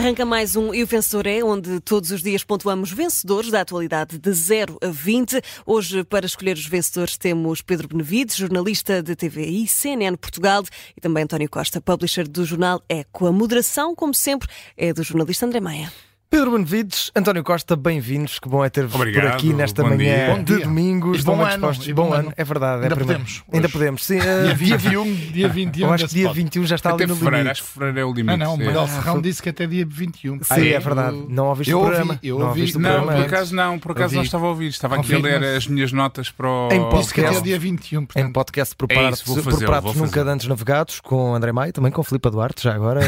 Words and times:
Arranca 0.00 0.24
mais 0.24 0.56
um 0.56 0.72
E 0.72 0.82
o 0.82 0.86
Vencedor 0.86 1.26
é, 1.26 1.44
onde 1.44 1.78
todos 1.78 2.10
os 2.10 2.22
dias 2.22 2.42
pontuamos 2.42 2.90
vencedores 2.90 3.50
da 3.50 3.60
atualidade 3.60 4.16
de 4.16 4.32
0 4.32 4.78
a 4.82 4.86
20. 4.86 5.42
Hoje, 5.66 6.02
para 6.04 6.24
escolher 6.24 6.56
os 6.56 6.64
vencedores, 6.64 7.18
temos 7.18 7.60
Pedro 7.60 7.86
Benevides, 7.86 8.34
jornalista 8.34 9.02
de 9.02 9.14
TVI, 9.14 9.68
CNN 9.68 10.16
Portugal, 10.16 10.64
e 10.96 11.02
também 11.02 11.24
António 11.24 11.50
Costa, 11.50 11.82
publisher 11.82 12.26
do 12.26 12.46
jornal 12.46 12.82
Eco. 12.88 13.26
A 13.26 13.32
moderação, 13.32 13.94
como 13.94 14.14
sempre, 14.14 14.48
é 14.74 14.90
do 14.94 15.02
jornalista 15.02 15.44
André 15.44 15.60
Maia. 15.60 15.92
Pedro 16.30 16.52
Benevides, 16.52 17.10
António 17.16 17.42
Costa, 17.42 17.74
bem-vindos. 17.74 18.38
Que 18.38 18.48
bom 18.48 18.64
é 18.64 18.70
ter-vos 18.70 18.96
por 18.96 19.26
aqui 19.26 19.52
nesta 19.52 19.82
manhã 19.82 20.36
dia. 20.36 20.44
de 20.44 20.62
domingo. 20.62 21.12
E 21.12 21.20
bom 21.22 21.40
ano, 21.40 21.48
dispostos. 21.48 21.88
Bom, 21.88 22.06
bom 22.10 22.14
ano. 22.14 22.32
é 22.36 22.44
verdade. 22.44 22.84
Ainda 22.84 22.94
é 22.94 22.98
podemos. 22.98 23.42
Ainda 23.52 23.68
podemos, 23.68 24.04
sim. 24.06 24.18
Uh, 24.20 24.54
dia 24.54 24.54
21, 24.54 25.14
dia 25.32 25.48
21. 25.48 25.86
Eu 25.88 25.92
acho 25.92 26.06
que 26.06 26.14
dia 26.14 26.26
pode. 26.28 26.38
21 26.38 26.66
já 26.66 26.76
está 26.76 26.90
Até 26.90 27.02
ali 27.02 27.10
no 27.10 27.16
fevereiro, 27.16 27.42
limite. 27.42 27.50
acho 27.50 27.62
que 27.64 27.68
fevereiro 27.72 27.98
é 27.98 28.04
o 28.04 28.12
limite. 28.14 28.34
Ah, 28.34 28.36
não, 28.36 28.54
o 28.54 28.56
sim. 28.58 28.64
Miguel 28.64 28.80
Ah, 28.82 28.86
Serrão 28.86 29.20
disse 29.20 29.42
que 29.42 29.48
até 29.48 29.66
dia 29.66 29.84
21. 29.84 30.38
Sim, 30.44 30.68
é 30.68 30.78
verdade. 30.78 31.26
Não 31.28 31.46
ouviste 31.46 31.72
Eu 31.72 31.78
o 31.78 31.80
ouvi, 31.80 31.94
programa. 31.96 32.20
eu 32.22 32.38
não 32.38 32.46
ouvi. 32.46 32.60
o 32.62 32.78
Não, 32.78 32.90
programa 32.90 33.12
por 33.12 33.24
acaso 33.26 33.54
não, 33.56 33.78
por 33.80 33.90
acaso 33.90 34.04
Ouvi. 34.04 34.16
não 34.16 34.22
estava 34.22 34.46
a 34.46 34.48
ouvir. 34.50 34.68
Estava 34.68 34.96
aqui 35.00 35.12
a 35.12 35.18
ler 35.18 35.42
as 35.56 35.66
minhas 35.66 35.90
notas 35.90 36.30
para 36.30 36.48
o. 36.48 36.66
Em 36.66 36.68
que 36.68 36.76
até 36.76 36.90
podcast. 36.90 37.42
dia 37.42 37.58
21. 37.58 38.06
Em 38.14 38.30
podcast 38.32 38.76
por, 38.76 38.86
pratos, 38.86 39.22
fazê-lo, 39.22 39.58
pratos 39.66 39.94
vou 39.94 40.06
nunca 40.06 40.22
antes 40.22 40.46
navegados, 40.46 41.00
com 41.00 41.34
André 41.34 41.50
Maia, 41.50 41.72
também 41.72 41.90
com 41.90 42.04
Filipe 42.04 42.30
Duarte, 42.30 42.62
já 42.62 42.72
agora. 42.72 43.00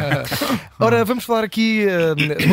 Ora, 0.80 1.04
vamos 1.04 1.24
falar 1.24 1.44
aqui 1.44 1.84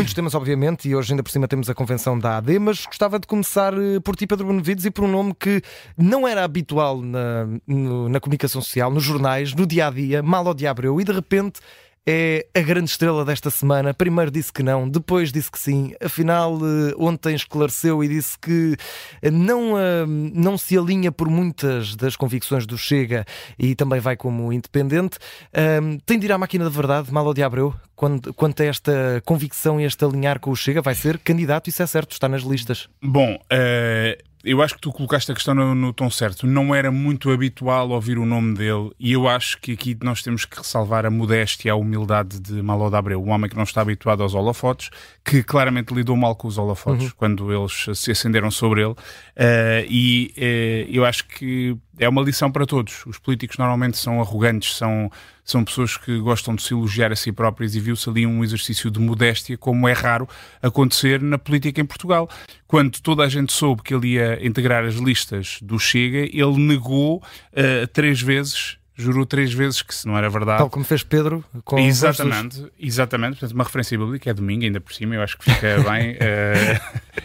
muitos 0.02 0.14
temas, 0.16 0.34
obviamente, 0.34 0.90
e 0.90 0.96
hoje 0.96 1.14
ainda 1.14 1.22
por 1.22 1.30
cima 1.32 1.48
temos 1.48 1.70
a 1.70 1.76
convenção 1.76 2.18
da 2.18 2.38
AD, 2.38 2.58
mas 2.60 2.86
gostava 2.86 3.20
de 3.20 3.28
começar 3.28 3.74
uh, 3.74 4.02
por 4.02 4.16
ti, 4.16 4.26
Pedro 4.26 4.48
Benevides, 4.48 4.84
e 4.86 4.92
por 4.92 5.04
um 5.04 5.08
nome 5.08 5.34
que 5.40 5.62
não 5.96 6.28
era 6.28 6.44
habitual 6.44 7.02
na, 7.02 7.48
no- 7.68 8.10
na 8.10 8.20
comunicação 8.20 8.62
social, 8.62 8.90
nos 8.92 9.04
jornais, 9.04 9.54
no 9.54 9.66
dia 9.68 9.88
a 9.88 9.92
dia, 9.92 10.24
mal 10.24 10.48
ao 10.48 10.54
dia 10.54 10.72
abreu, 10.72 11.00
e 11.00 11.04
de 11.04 11.12
repente. 11.12 11.60
É 12.06 12.48
a 12.56 12.62
grande 12.62 12.90
estrela 12.90 13.24
desta 13.24 13.52
semana. 13.52 13.94
Primeiro 13.94 14.32
disse 14.32 14.52
que 14.52 14.64
não, 14.64 14.90
depois 14.90 15.32
disse 15.32 15.52
que 15.52 15.60
sim. 15.60 15.94
Afinal, 16.04 16.58
eh, 16.58 16.94
ontem 16.98 17.36
esclareceu 17.36 18.04
e 18.04 18.08
disse 18.08 18.40
que 18.40 18.76
eh, 19.22 19.30
não, 19.30 19.76
ah, 19.76 20.06
não 20.08 20.58
se 20.58 20.76
alinha 20.76 21.12
por 21.12 21.30
muitas 21.30 21.96
das 21.96 22.16
convicções 22.16 22.66
do 22.66 22.76
Chega 22.76 23.24
e 23.58 23.76
também 23.76 24.00
vai 24.00 24.18
como 24.18 24.52
independente. 24.52 25.20
Tem 26.06 26.18
de 26.18 26.26
ir 26.26 26.32
à 26.32 26.38
máquina 26.38 26.64
da 26.64 26.72
verdade, 26.72 27.12
mal 27.14 27.28
ao 27.28 27.34
de 27.34 27.44
Abreu, 27.44 27.74
quando, 27.96 28.34
quanto 28.34 28.64
a 28.64 28.66
esta 28.66 29.22
convicção 29.24 29.80
e 29.80 29.84
este 29.84 30.04
alinhar 30.04 30.40
com 30.40 30.50
o 30.50 30.56
Chega, 30.56 30.82
vai 30.82 30.96
ser 30.96 31.20
candidato, 31.20 31.70
isso 31.70 31.84
é 31.84 31.86
certo, 31.86 32.14
está 32.14 32.28
nas 32.28 32.42
listas. 32.42 32.90
Bom, 33.00 33.38
eh, 33.48 34.18
eu 34.44 34.62
acho 34.62 34.76
que 34.76 34.82
tu 34.82 34.92
colocaste 34.92 35.32
a 35.32 35.36
questão 35.36 35.54
no, 35.54 35.76
no 35.76 35.94
tom 35.94 36.10
certo. 36.10 36.48
Não 36.48 36.74
era 36.74 36.92
muito 36.92 37.30
habitual 37.30 37.90
ouvir 37.90 38.18
o 38.18 38.26
nome 38.26 38.56
dele 38.56 38.92
e 39.00 39.12
eu 39.12 39.28
acho 39.28 39.60
que 39.60 39.74
aqui 39.74 39.98
nós 40.02 40.22
temos 40.24 40.46
que 40.46 40.58
ressalvar 40.58 41.06
a 41.06 41.10
modéstia 41.10 41.70
e 41.70 41.72
a 41.72 41.76
humildade 41.76 42.40
de 42.40 42.62
Malo 42.62 42.94
Abreu, 42.96 43.24
um 43.24 43.30
homem 43.30 43.50
que 43.50 43.56
não 43.56 43.64
está 43.64 43.82
habituado 43.82 44.24
aos 44.24 44.34
holofotes, 44.34 44.90
que 45.24 45.44
claramente 45.44 45.94
lidou 45.94 46.16
mal 46.16 46.36
com 46.36 46.48
os 46.48 46.58
holofotes 46.58 47.12
quando 47.14 47.54
eles 47.54 47.86
se 47.98 48.12
acenderam 48.12 48.50
sobre 48.50 48.84
ele 48.84 48.96
eh, 49.36 49.86
e 49.90 50.34
eh, 50.38 50.88
eu 50.90 51.06
acho 51.06 51.28
que 51.28 51.78
é 51.98 52.08
uma 52.08 52.22
lição 52.22 52.52
para 52.52 52.66
todos. 52.66 53.06
Os 53.06 53.18
políticos 53.18 53.58
normalmente 53.58 53.98
são 53.98 54.20
arrogantes, 54.20 54.76
são, 54.76 55.12
são 55.44 55.64
pessoas 55.64 55.98
que 55.98 56.20
gostam 56.20 56.56
de 56.56 56.64
se 56.64 56.74
elogiar 56.74 57.12
a 57.12 57.16
si 57.16 57.32
próprios 57.32 57.76
e 57.76 57.80
viu-se 57.80 58.10
ali 58.10 58.26
um 58.26 58.44
exercício 58.44 58.90
de 58.90 59.00
modéstia, 59.00 59.58
como 59.58 59.88
é 59.88 59.94
raro 59.94 60.28
acontecer 60.62 61.22
na 61.22 61.38
política 61.38 61.82
em 61.82 61.86
Portugal. 61.86 62.30
Quando 62.68 63.00
toda 63.02 63.24
a 63.24 63.30
gente 63.30 63.52
soube 63.52 63.84
que 63.84 63.94
ele 63.94 64.14
ia 64.14 64.46
integrar 64.46 64.84
as 64.84 64.96
listas 64.96 65.60
do 65.62 65.78
Chega, 65.78 66.20
ele 66.20 66.58
negou 66.58 67.22
eh, 67.54 67.86
três 67.88 68.22
vezes, 68.22 68.78
jurou 69.02 69.26
três 69.26 69.52
vezes 69.54 69.82
que 69.82 69.94
se 69.94 70.08
não 70.08 70.18
era 70.18 70.30
verdade. 70.30 70.60
Tal 70.60 70.70
como 70.70 70.86
fez 70.86 71.04
Pedro 71.04 71.44
com 71.66 71.78
Exatamente, 71.80 72.66
exatamente. 72.80 73.32
Portanto, 73.40 73.54
uma 73.56 73.64
referência 73.64 73.98
bíblica 73.98 74.30
é 74.30 74.34
domingo, 74.34 74.64
ainda 74.64 74.80
por 74.80 74.94
cima, 74.94 75.16
eu 75.16 75.22
acho 75.22 75.38
que 75.38 75.52
fica 75.52 75.78
bem. 75.90 76.16
eh, 76.20 76.80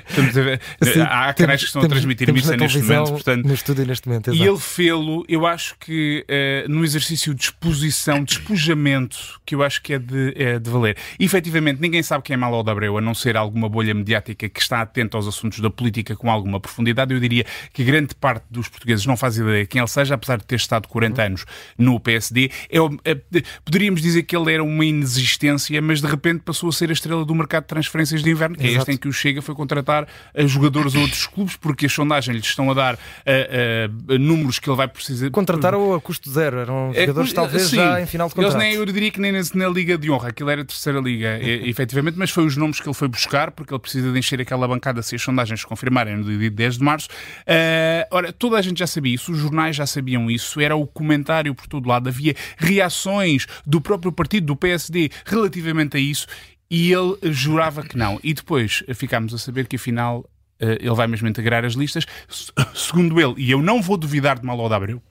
estamos 0.09 0.37
a 0.37 0.43
ver- 0.43 0.61
Sim, 0.83 1.01
há 1.03 1.33
canais 1.35 1.61
que 1.61 1.67
estão 1.67 1.81
a 1.81 1.85
temos- 1.85 1.95
transmitir 1.99 2.27
temos 2.27 2.43
missa 2.43 2.57
neste 2.57 2.79
momento, 2.83 3.11
portanto. 3.13 3.47
No 3.47 3.55
estúdio 3.55 3.87
neste 3.87 4.09
momento, 4.09 4.31
E 4.31 4.35
exato. 4.37 4.51
ele 4.51 4.59
fê-lo, 4.59 5.25
eu 5.29 5.47
acho 5.47 5.77
que 5.79 6.25
eh, 6.29 6.65
num 6.69 6.83
exercício 6.85 7.35
de 7.35 7.43
exposição, 7.45 8.25
de 8.25 8.35
despojamento, 8.37 9.17
que 9.45 9.55
eu 9.55 9.63
acho 9.63 9.83
que 9.83 9.93
é 9.95 9.99
de, 9.99 10.33
é 10.37 10.59
de 10.59 10.71
valer. 10.71 10.97
E, 11.19 11.25
efetivamente, 11.25 11.81
ninguém 11.81 12.03
sabe 12.03 12.25
quem 12.25 12.35
é 12.35 12.37
Malo 12.37 12.63
de 12.63 12.71
Abreu, 12.71 12.97
a 12.99 13.01
não 13.01 13.15
ser 13.15 13.37
alguma 13.37 13.69
bolha 13.69 13.95
mediática 13.95 14.49
que 14.49 14.61
está 14.61 14.81
atenta 14.81 15.17
aos 15.17 15.27
assuntos 15.27 15.61
da 15.61 15.71
política 15.71 16.17
com 16.17 16.31
alguma 16.31 16.59
profundidade. 16.61 17.13
Eu 17.13 17.21
diria 17.21 17.45
que 17.73 17.85
grande 17.85 18.15
parte 18.15 18.45
dos 18.51 18.69
portugueses 18.69 19.07
não 19.07 19.17
faz 19.17 19.37
ideia 19.37 19.63
de 19.63 19.67
quem 19.69 19.81
ele 19.81 19.89
seja, 19.89 20.15
apesar 20.15 20.39
de 20.39 20.45
ter 20.47 20.57
estado 20.57 20.89
40 20.89 21.23
anos 21.23 21.45
no 21.79 21.99
PSD. 22.01 22.51
É, 22.71 22.79
é- 23.11 23.43
poderíamos 23.65 24.01
dizer 24.03 24.23
que 24.25 24.37
ele 24.37 24.53
era 24.53 24.63
uma 24.63 24.85
inexistência, 24.85 25.81
mas 25.81 26.01
de 26.01 26.07
repente 26.07 26.41
passou 26.45 26.69
a 26.69 26.73
ser 26.73 26.91
a 26.91 26.93
estrela 26.93 27.25
do 27.25 27.35
mercado 27.35 27.63
de 27.65 27.69
transferências 27.69 28.23
de 28.23 28.31
inverno, 28.31 28.57
que 28.57 28.63
é 28.67 28.71
Exato. 28.71 28.83
este 28.83 28.93
em 28.93 28.97
que 28.97 29.09
o 29.09 29.13
Chega 29.13 29.41
foi 29.43 29.55
contratar 29.55 30.07
eh, 30.35 30.47
jogadores 30.47 30.95
a 30.95 30.99
outros 31.01 31.27
clubes, 31.27 31.57
porque 31.57 31.87
as 31.87 31.93
sondagens 31.93 32.37
lhes 32.37 32.47
estão 32.47 32.71
a 32.71 32.75
dar 32.75 32.99
eh, 33.25 33.89
eh, 34.09 34.19
números 34.19 34.59
que 34.59 34.69
ele 34.69 34.77
vai 34.77 34.89
precisar. 34.89 35.31
Contrataram 35.31 35.95
a 35.95 36.01
custo 36.01 36.31
zero, 36.31 36.59
eram 36.59 36.91
É, 36.95 37.01
jogadores 37.03 37.33
talvez 37.33 37.63
sim. 37.65 37.77
já 37.77 38.01
em 38.01 38.07
final 38.07 38.29
de 38.29 38.35
Eles 38.35 38.45
contrato. 38.53 38.59
nem, 38.59 38.75
eu 38.75 38.85
diria 38.87 39.11
que 39.11 39.21
nem 39.21 39.33
na, 39.33 39.41
na 39.55 39.69
Liga 39.69 39.97
de 39.99 40.11
Honra, 40.11 40.29
aquilo 40.29 40.51
era 40.51 40.63
a 40.63 40.65
terceira 40.65 41.01
Liga, 41.01 41.39
e, 41.43 41.69
efetivamente, 41.71 42.19
mas 42.19 42.31
foi 42.31 42.45
os 42.45 42.57
nomes 42.57 42.81
que 42.81 42.87
ele 42.89 42.95
foi 42.95 43.09
buscar, 43.09 43.51
porque 43.51 43.73
ele 43.73 43.81
precisa 43.81 44.13
de 44.13 44.19
encher 44.19 44.41
aquela 44.41 44.67
bancada 44.69 45.03
se 45.03 45.15
as 45.15 45.23
sondagens 45.23 45.65
confirmarem 45.65 46.17
no 46.17 46.25
dia 46.39 46.51
10 46.51 46.79
de 46.79 46.85
março. 46.85 47.09
Ah, 47.47 48.07
ora, 48.11 48.33
toda 48.33 48.57
a 48.59 48.63
gente 48.63 48.79
já 48.79 48.87
sabia 48.87 49.15
isso, 49.15 49.33
os 49.33 49.39
jornais 49.39 49.77
já 49.77 49.87
sabiam 49.87 50.31
isso, 50.31 50.61
era 50.61 50.77
o 50.77 50.87
comentário 50.87 51.55
por 51.57 51.67
todo 51.67 51.89
lado, 51.89 52.09
havia 52.09 52.35
reações 52.57 53.47
do 53.67 53.81
próprio 53.81 54.13
partido, 54.13 54.47
do 54.47 54.57
PSD, 54.57 55.11
relativamente 55.25 55.97
a 55.97 56.01
isso, 56.01 56.27
e 56.71 56.93
ele 56.93 57.17
jurava 57.33 57.83
que 57.83 57.97
não. 57.97 58.21
E 58.23 58.33
depois 58.35 58.83
eh, 58.87 58.95
ficámos 58.95 59.33
a 59.35 59.39
saber 59.39 59.67
que 59.67 59.77
afinal 59.77 60.29
eh, 60.61 60.79
ele 60.81 60.95
vai 60.95 61.07
mesmo 61.07 61.27
integrar 61.29 61.65
as 61.65 61.75
listas, 61.75 62.05
Se- 62.29 62.53
segundo 62.75 63.21
ele, 63.21 63.35
e 63.39 63.51
eu 63.51 63.63
não 63.63 63.81
vou 63.83 63.97
duvidar 63.97 64.39
de 64.39 64.45
Malo 64.47 64.69
de 64.69 64.75
Abreu, 64.75 65.03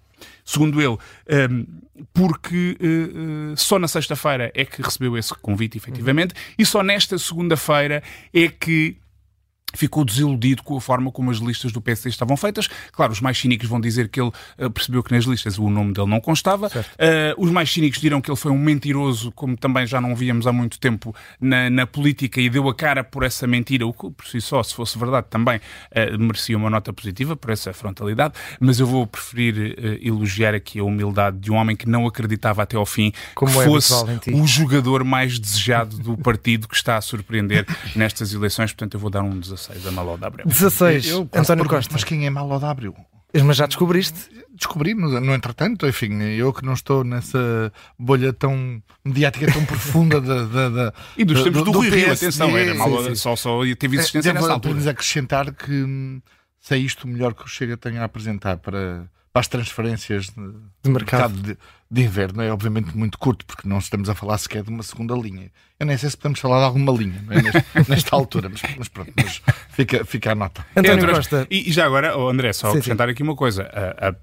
segundo 0.43 0.81
ele, 0.81 0.97
ehm, 1.27 1.63
porque 2.13 2.77
eh, 2.79 3.53
só 3.55 3.79
na 3.79 3.87
sexta-feira 3.87 4.51
é 4.53 4.65
que 4.65 4.81
recebeu 4.81 5.17
esse 5.17 5.33
convite, 5.35 5.77
efetivamente, 5.77 6.33
e 6.57 6.65
só 6.65 6.83
nesta 6.83 7.17
segunda-feira 7.17 8.03
é 8.33 8.47
que 8.49 8.97
ficou 9.75 10.03
desiludido 10.03 10.63
com 10.63 10.77
a 10.77 10.81
forma 10.81 11.11
como 11.11 11.31
as 11.31 11.37
listas 11.37 11.71
do 11.71 11.81
PSD 11.81 12.09
estavam 12.09 12.37
feitas. 12.37 12.67
Claro, 12.91 13.11
os 13.11 13.21
mais 13.21 13.37
cínicos 13.37 13.67
vão 13.67 13.79
dizer 13.79 14.09
que 14.09 14.19
ele 14.19 14.31
eh, 14.57 14.69
percebeu 14.69 15.03
que 15.03 15.11
nas 15.13 15.25
listas 15.25 15.57
o 15.57 15.69
nome 15.69 15.93
dele 15.93 16.09
não 16.09 16.19
constava. 16.19 16.69
Eh, 16.97 17.35
os 17.37 17.51
mais 17.51 17.71
cínicos 17.71 17.99
dirão 17.99 18.21
que 18.21 18.29
ele 18.29 18.37
foi 18.37 18.51
um 18.51 18.57
mentiroso, 18.57 19.31
como 19.31 19.55
também 19.57 19.85
já 19.85 19.99
não 19.99 20.15
víamos 20.15 20.47
há 20.47 20.53
muito 20.53 20.79
tempo 20.79 21.15
na, 21.39 21.69
na 21.69 21.87
política, 21.87 22.39
e 22.39 22.49
deu 22.49 22.67
a 22.69 22.75
cara 22.75 23.03
por 23.03 23.23
essa 23.23 23.45
mentira, 23.47 23.85
o 23.85 23.93
que 23.93 24.09
por 24.11 24.25
si 24.25 24.41
só, 24.41 24.61
se 24.63 24.73
fosse 24.73 24.97
verdade, 24.97 25.27
também 25.29 25.59
eh, 25.91 26.17
merecia 26.17 26.57
uma 26.57 26.69
nota 26.69 26.91
positiva 26.93 27.35
por 27.35 27.51
essa 27.51 27.73
frontalidade. 27.73 28.33
Mas 28.59 28.79
eu 28.79 28.87
vou 28.87 29.05
preferir 29.05 29.75
eh, 29.77 29.99
elogiar 30.01 30.53
aqui 30.53 30.79
a 30.79 30.83
humildade 30.83 31.37
de 31.37 31.51
um 31.51 31.55
homem 31.55 31.75
que 31.75 31.87
não 31.87 32.07
acreditava 32.07 32.63
até 32.63 32.77
ao 32.77 32.85
fim 32.85 33.11
Como 33.33 33.51
que 33.51 33.59
é 33.59 33.65
fosse 33.65 33.93
o 34.33 34.47
jogador 34.47 35.03
mais 35.03 35.39
desejado 35.39 35.97
do 35.97 36.17
partido 36.17 36.67
que 36.67 36.75
está 36.75 36.97
a 36.97 37.01
surpreender 37.01 37.65
nestas 37.95 38.33
eleições. 38.33 38.71
Portanto, 38.71 38.95
eu 38.95 38.99
vou 38.99 39.09
dar 39.09 39.23
um 39.23 39.37
16 39.39 39.64
a 39.87 39.91
Malo 39.91 40.17
de 40.17 40.25
Abreu. 40.25 40.45
16, 40.47 41.07
eu 41.09 41.29
António 41.33 41.65
Costa. 41.65 41.91
Mas 41.93 42.03
quem 42.03 42.25
é 42.25 42.29
Malo 42.29 42.57
de 42.59 42.65
Abreu? 42.65 42.95
Mas 43.43 43.57
já 43.57 43.65
descobriste? 43.65 44.29
Descobri, 44.53 44.93
no, 44.93 45.19
no 45.19 45.33
entretanto, 45.33 45.85
enfim, 45.85 46.21
eu 46.23 46.53
que 46.53 46.63
não 46.65 46.71
estou 46.73 47.03
nessa 47.03 47.71
bolha 47.99 48.31
tão 48.31 48.81
mediática, 49.03 49.51
tão 49.51 49.65
profunda 49.65 50.21
da, 50.21 50.43
da, 50.45 50.69
da- 50.69 50.93
E 51.17 51.25
dos 51.25 51.39
do- 51.39 51.43
tempos 51.43 51.63
do, 51.63 51.71
do 51.71 51.77
Rui 51.79 51.89
Rio, 51.89 52.13
atenção, 52.13 52.57
era 52.57 52.71
sim, 52.71 52.77
Malo, 52.77 53.03
sim. 53.03 53.15
só, 53.15 53.35
só 53.35 53.59
teve 53.77 53.97
existência 53.97 54.31
Devo 54.31 54.35
nessa 54.45 54.53
altura. 54.53 54.89
acrescentar 54.91 55.51
que 55.53 55.69
hum, 55.83 56.21
se 56.61 56.75
é 56.75 56.77
isto 56.77 57.03
o 57.03 57.07
melhor 57.09 57.33
que 57.33 57.43
o 57.43 57.47
Chega 57.47 57.75
tem 57.75 57.97
a 57.97 58.05
apresentar 58.05 58.55
para, 58.57 59.05
para 59.35 59.41
as 59.41 59.47
transferências 59.49 60.27
de, 60.27 60.53
De 60.81 60.89
mercado. 60.89 61.33
de, 61.33 61.57
de 61.91 62.01
inverno 62.01 62.41
é 62.41 62.49
obviamente 62.53 62.95
muito 62.95 63.17
curto, 63.19 63.45
porque 63.45 63.67
não 63.67 63.79
estamos 63.79 64.07
a 64.09 64.15
falar 64.15 64.37
sequer 64.37 64.63
de 64.63 64.69
uma 64.69 64.81
segunda 64.81 65.13
linha. 65.13 65.51
Eu 65.77 65.85
nem 65.85 65.97
sei 65.97 66.09
se 66.09 66.15
podemos 66.15 66.39
falar 66.39 66.59
de 66.59 66.63
alguma 66.67 66.89
linha 66.93 67.21
não 67.27 67.33
é? 67.33 67.41
Neste- 67.41 67.65
nesta 67.91 68.15
altura, 68.15 68.47
mas, 68.47 68.61
mas 68.77 68.87
pronto, 68.87 69.11
mas 69.17 69.41
fica, 69.71 70.05
fica 70.05 70.31
a 70.31 70.35
nota. 70.35 70.65
António 70.73 71.13
Costa. 71.13 71.45
E, 71.51 71.67
e 71.69 71.73
já 71.73 71.85
agora, 71.85 72.17
oh 72.17 72.29
André, 72.29 72.53
só 72.53 72.71
Sim, 72.71 72.77
acrescentar 72.77 73.09
aqui 73.09 73.21
uma 73.23 73.35
coisa. 73.35 73.69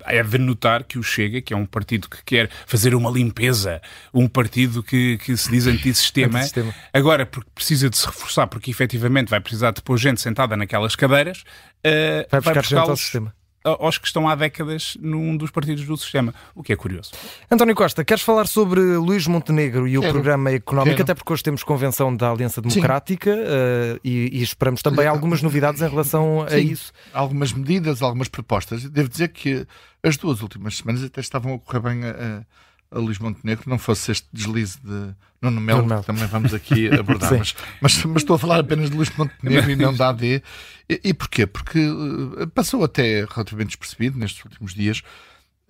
É 0.07 0.23
de 0.23 0.39
notar 0.39 0.83
que 0.85 0.99
o 0.99 1.03
Chega, 1.03 1.43
que 1.43 1.53
é 1.53 1.57
um 1.59 1.67
partido 1.67 2.09
que 2.09 2.25
quer 2.25 2.49
fazer 2.67 2.95
uma 2.95 3.11
limpeza, 3.11 3.83
um 4.15 4.27
partido 4.27 4.83
que, 4.83 5.19
que 5.19 5.37
se 5.37 5.51
diz 5.51 5.67
antissistema, 5.67 6.39
Antissistema. 6.39 6.75
agora 6.91 7.27
porque 7.27 7.51
precisa 7.55 7.91
de 7.91 7.99
se 7.99 8.07
reforçar, 8.07 8.47
porque 8.47 8.71
efetivamente 8.71 9.29
vai 9.29 9.41
precisar 9.41 9.73
de 9.73 9.83
pôr 9.83 9.99
gente 9.99 10.23
sentada 10.23 10.57
naquelas 10.57 10.97
cadeiras, 10.97 11.45
ah, 11.85 12.27
Vai 12.31 12.41
buscar 12.41 12.65
gente 12.65 12.79
ao 12.79 12.97
sistema. 12.97 13.35
A- 13.65 13.77
aos 13.85 13.99
que 13.99 14.07
estão 14.07 14.29
há 14.29 14.35
décadas 14.35 14.97
num 15.01 15.37
dos 15.37 15.51
partidos 15.51 15.85
do 15.85 15.97
sistema, 15.97 16.35
o 16.55 16.63
que 16.63 16.73
é 16.73 16.77
curioso. 16.77 17.13
António 17.51 17.75
Costa, 17.75 18.05
queres 18.05 18.23
falar 18.23 18.47
sobre 18.47 18.81
Luís 18.97 19.27
Montenegro 19.27 19.87
e 19.89 19.97
o 19.99 20.01
Quero. 20.01 20.13
programa 20.13 20.51
económico, 20.51 20.97
Quero. 20.97 21.03
até 21.05 21.15
porque 21.15 21.33
hoje 21.33 21.43
temos 21.43 21.63
convenção 21.63 22.15
da 22.15 22.31
Aliança 22.31 22.61
Democrática 22.61 23.31
eh, 23.31 23.99
e, 24.05 24.39
e 24.39 24.43
esperamos 24.43 24.83
também 24.83 25.07
algumas 25.07 25.43
novidades 25.43 25.81
em 25.83 25.89
relação 25.89 26.43
a 26.43 26.51
Sim. 26.51 26.59
isso. 26.73 26.93
Algumas 27.13 27.53
medidas, 27.53 28.03
algumas 28.03 28.29
propostas. 28.29 28.85
Devo 28.89 29.09
dizer 29.09 29.29
que 29.29 29.67
as 30.03 30.17
duas 30.17 30.43
últimas 30.43 30.77
semanas 30.77 31.05
até 31.05 31.21
estavam 31.21 31.55
a 31.55 31.59
correr 31.59 31.81
bem 31.81 32.05
a, 32.05 32.11
a 32.11 32.45
Luís 32.99 33.19
Montenegro, 33.19 33.69
não 33.69 33.79
fosse 33.79 34.13
este 34.13 34.27
deslize 34.33 34.79
de 34.83 35.15
Nuno 35.41 35.61
Melo, 35.61 36.01
que 36.01 36.07
também 36.07 36.27
vamos 36.27 36.55
aqui 36.55 36.89
abordar. 36.95 37.37
mas, 37.37 37.55
mas, 37.81 38.05
mas, 38.05 38.23
estou 38.23 38.37
a 38.37 38.39
falar 38.39 38.61
apenas 38.61 38.91
de 38.91 38.97
Luís 38.97 39.11
Montenegro 39.17 39.71
e 39.71 39.77
não 39.77 39.95
da 39.95 40.11
AD. 40.11 40.43
E, 40.89 41.01
e 41.05 41.15
porquê? 41.15 41.47
Porque 41.47 41.79
uh, 41.79 42.47
passou 42.49 42.85
até 42.85 43.25
relativamente 43.25 43.69
despercebido 43.69 44.19
nestes 44.19 44.45
últimos 44.45 44.75
dias, 44.75 45.03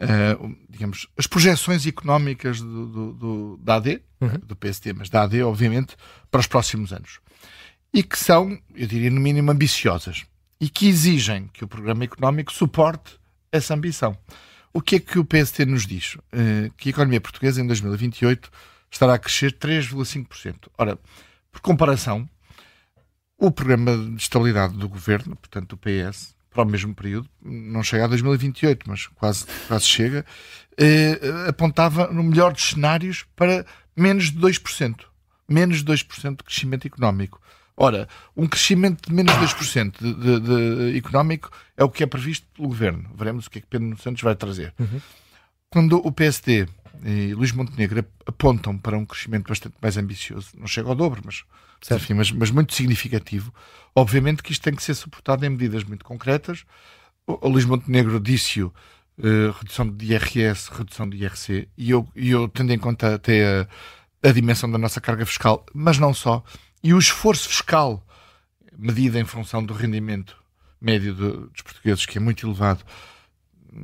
uh, 0.00 0.56
digamos, 0.69 1.08
as 1.16 1.26
projeções 1.26 1.86
económicas 1.86 2.60
do, 2.60 2.86
do, 2.86 3.12
do 3.12 3.60
da 3.62 3.76
AD, 3.76 4.02
uhum. 4.20 4.40
do 4.44 4.56
PSD, 4.56 4.92
mas 4.92 5.08
da 5.08 5.22
AD, 5.22 5.42
obviamente, 5.42 5.96
para 6.30 6.40
os 6.40 6.46
próximos 6.46 6.92
anos. 6.92 7.20
E 7.94 8.02
que 8.02 8.18
são, 8.18 8.58
eu 8.75 8.86
diria, 8.86 9.10
no 9.10 9.20
mínimo 9.20 9.50
ambiciosas. 9.50 10.25
E 10.60 10.68
que 10.68 10.86
exigem 10.86 11.48
que 11.52 11.64
o 11.64 11.68
programa 11.68 12.04
económico 12.04 12.52
suporte 12.52 13.18
essa 13.50 13.75
ambição. 13.75 14.16
O 14.72 14.80
que 14.80 14.96
é 14.96 15.00
que 15.00 15.19
o 15.19 15.24
PST 15.24 15.66
nos 15.66 15.86
diz? 15.86 16.14
Uh, 16.14 16.72
que 16.76 16.88
a 16.88 16.90
economia 16.90 17.20
portuguesa 17.20 17.60
em 17.60 17.66
2028 17.66 18.50
estará 18.90 19.14
a 19.14 19.19
crescer 19.19 19.52
3,5%. 19.52 20.69
Ora, 20.78 20.98
por 21.50 21.60
comparação, 21.60 22.28
o 23.38 23.50
programa 23.50 23.96
de 23.96 24.22
estabilidade 24.22 24.74
do 24.74 24.88
governo, 24.88 25.36
portanto 25.36 25.70
do 25.70 25.76
PS, 25.76 26.34
para 26.52 26.62
o 26.62 26.66
mesmo 26.66 26.94
período, 26.94 27.28
não 27.42 27.82
chega 27.82 28.04
a 28.04 28.06
2028, 28.06 28.88
mas 28.88 29.06
quase, 29.06 29.46
quase 29.66 29.86
chega, 29.86 30.24
eh, 30.78 31.18
apontava 31.48 32.08
no 32.08 32.22
melhor 32.22 32.52
dos 32.52 32.70
cenários 32.70 33.25
para 33.34 33.66
menos 33.96 34.30
de 34.30 34.38
2%. 34.38 35.06
Menos 35.48 35.78
de 35.78 35.84
2% 35.84 36.36
de 36.36 36.44
crescimento 36.44 36.86
económico. 36.86 37.40
Ora, 37.76 38.08
um 38.36 38.46
crescimento 38.46 39.08
de 39.08 39.14
menos 39.14 39.32
de 39.34 39.40
2% 39.40 39.92
de, 39.98 40.14
de, 40.14 40.40
de, 40.40 40.98
económico 40.98 41.50
é 41.76 41.82
o 41.82 41.88
que 41.88 42.02
é 42.02 42.06
previsto 42.06 42.46
pelo 42.54 42.69
governo. 42.69 43.10
Veremos 43.14 43.46
o 43.46 43.50
que 43.50 43.58
é 43.58 43.60
que 43.62 43.66
Pedro 43.66 43.96
Santos 44.00 44.22
vai 44.22 44.34
trazer. 44.34 44.74
Uhum. 44.78 45.00
Quando 45.70 45.96
o 45.96 46.12
PSD 46.12 46.69
e 47.04 47.34
Luís 47.34 47.52
Montenegro 47.52 48.04
apontam 48.26 48.76
para 48.76 48.96
um 48.96 49.06
crescimento 49.06 49.48
bastante 49.48 49.74
mais 49.80 49.96
ambicioso, 49.96 50.50
não 50.56 50.66
chega 50.66 50.88
ao 50.88 50.94
dobro, 50.94 51.22
mas, 51.24 51.44
enfim, 51.90 52.14
mas, 52.14 52.30
mas, 52.30 52.50
muito 52.50 52.74
significativo, 52.74 53.52
obviamente 53.94 54.42
que 54.42 54.52
isto 54.52 54.62
tem 54.62 54.75
que 54.75 54.82
ser 54.82 54.94
suportado 54.94 55.44
em 55.44 55.48
medidas 55.48 55.82
muito 55.82 56.04
concretas. 56.04 56.64
O, 57.26 57.46
o 57.46 57.50
Luís 57.50 57.64
Montenegro 57.64 58.20
disse-o, 58.20 58.72
uh, 59.18 59.50
redução 59.58 59.88
de 59.88 60.12
IRS, 60.12 60.70
redução 60.70 61.08
de 61.08 61.16
IRC, 61.16 61.68
e 61.76 61.90
eu, 61.90 62.06
e 62.14 62.30
eu 62.30 62.48
tendo 62.48 62.72
em 62.72 62.78
conta 62.78 63.14
até 63.14 63.66
a, 64.22 64.28
a 64.28 64.32
dimensão 64.32 64.70
da 64.70 64.78
nossa 64.78 65.00
carga 65.00 65.26
fiscal, 65.26 65.64
mas 65.75 65.98
não 65.98 66.14
só, 66.14 66.44
e 66.82 66.93
o 66.93 66.99
esforço 66.99 67.49
fiscal, 67.49 68.05
medido 68.76 69.19
em 69.19 69.25
função 69.25 69.64
do 69.64 69.73
rendimento 69.73 70.37
médio 70.81 71.14
dos 71.14 71.62
portugueses, 71.62 72.06
que 72.06 72.19
é 72.19 72.20
muito 72.20 72.46
elevado, 72.46 72.84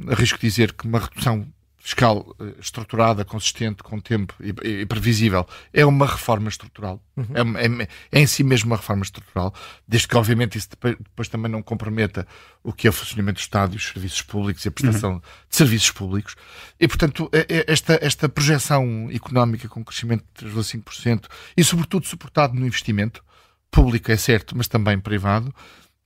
arrisco 0.09 0.39
dizer 0.39 0.73
que 0.73 0.87
uma 0.87 0.99
redução 0.99 1.47
fiscal 1.89 2.37
eh, 2.39 2.55
estruturada, 2.61 3.25
consistente, 3.25 3.83
com 3.83 3.99
tempo 3.99 4.35
e, 4.41 4.55
e, 4.83 4.87
previsível, 4.87 5.47
é 5.73 5.87
uma 5.87 6.07
reforma 6.07 6.51
estrutural. 6.51 7.03
Uhum. 7.17 7.57
É, 7.57 7.83
é, 7.83 7.89
é, 8.13 8.21
em 8.21 8.27
si 8.27 8.45
mesmo 8.45 8.71
uma 8.71 8.77
reforma 8.77 9.03
estrutural, 9.03 9.55
desde 9.87 10.07
que, 10.07 10.17
obviamente, 10.17 10.59
isso 10.59 10.69
depois, 10.69 10.97
depois, 10.99 11.29
também 11.29 11.51
não 11.51 11.63
comprometa 11.63 12.27
o 12.63 12.75
que 12.75 12.87
é 12.87 12.91
o 12.91 12.93
funcionamento 12.93 13.39
do 13.39 13.43
Estado 13.43 13.73
e 13.73 13.77
os 13.79 13.89
serviços 13.89 14.21
públicos 14.21 14.65
e 14.65 14.69
a 14.69 14.71
prestação 14.71 15.13
uhum. 15.15 15.21
de 15.49 15.57
serviços 15.57 15.91
públicos. 15.91 16.37
E, 16.79 16.87
portanto, 16.87 17.31
é, 17.33 17.47
é 17.49 17.65
esta, 17.67 17.99
esta 18.03 18.29
projeção 18.29 19.09
económica 19.11 19.67
com 19.67 19.83
crescimento 19.83 20.25
de 20.37 20.47
3,5% 20.47 21.25
e, 21.57 21.65
sobretudo, 21.65 22.07
suportado 22.07 22.55
no 22.55 22.67
investimento 22.67 23.25
público, 23.71 24.13
é 24.13 24.17
certo, 24.17 24.55
mas 24.55 24.69
também 24.69 24.99
privado, 25.01 25.55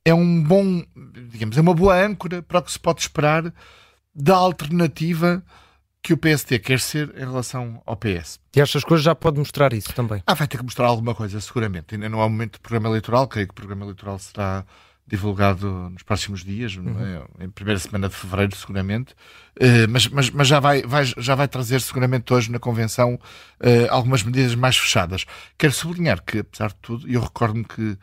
é 0.05 0.15
um 0.15 0.43
bom, 0.43 0.85
digamos, 1.29 1.59
é 1.59 1.61
uma 1.61 1.75
boa 1.75 1.97
âncora 1.97 2.41
para 2.41 2.61
o 2.61 2.63
que 2.63 2.71
se 2.71 2.79
pode 2.79 3.01
esperar 3.01 3.53
da 4.15 4.37
alternativa 4.37 5.43
que 6.03 6.13
o 6.13 6.17
PST 6.17 6.59
quer 6.59 6.81
ser 6.81 7.15
em 7.17 7.21
relação 7.21 7.81
ao 7.87 7.97
PS. 7.97 8.41
E 8.55 8.61
estas 8.61 8.83
coisas 8.83 9.05
já 9.05 9.15
pode 9.15 9.39
mostrar 9.39 9.73
isso 9.73 9.93
também? 9.95 10.23
Ah, 10.27 10.35
vai 10.35 10.49
ter 10.49 10.59
que 10.59 10.65
mostrar 10.65 10.87
alguma 10.87 11.15
coisa, 11.15 11.41
seguramente. 11.41 11.95
Ainda 11.95 12.09
não 12.09 12.21
há 12.21 12.29
momento 12.29 12.55
de 12.55 12.61
programa 12.61 12.89
eleitoral, 12.89 13.29
creio 13.29 13.47
que 13.47 13.53
o 13.53 13.55
programa 13.55 13.85
eleitoral 13.85 14.19
será 14.19 14.65
divulgado 15.07 15.91
nos 15.91 16.03
próximos 16.03 16.45
dias, 16.45 16.75
uhum. 16.77 16.97
é? 17.39 17.45
em 17.45 17.51
primeira 17.51 17.79
semana 17.79 18.09
de 18.09 18.15
fevereiro, 18.15 18.57
seguramente. 18.57 19.13
Uh, 19.57 19.87
mas, 19.89 20.09
mas, 20.09 20.31
mas 20.31 20.49
já, 20.49 20.59
vai, 20.59 20.83
vai, 20.83 21.05
já 21.05 21.35
vai 21.35 21.47
trazer 21.47 21.81
seguramente 21.81 22.33
hoje 22.33 22.51
na 22.51 22.59
convenção 22.59 23.15
uh, 23.15 23.91
algumas 23.91 24.23
medidas 24.23 24.55
mais 24.55 24.77
fechadas. 24.77 25.25
Quero 25.59 25.73
sublinhar 25.73 26.23
que, 26.23 26.39
apesar 26.39 26.69
de 26.69 26.77
tudo, 26.77 27.09
e 27.09 27.15
eu 27.15 27.21
recordo-me 27.21 27.65
que 27.65 27.97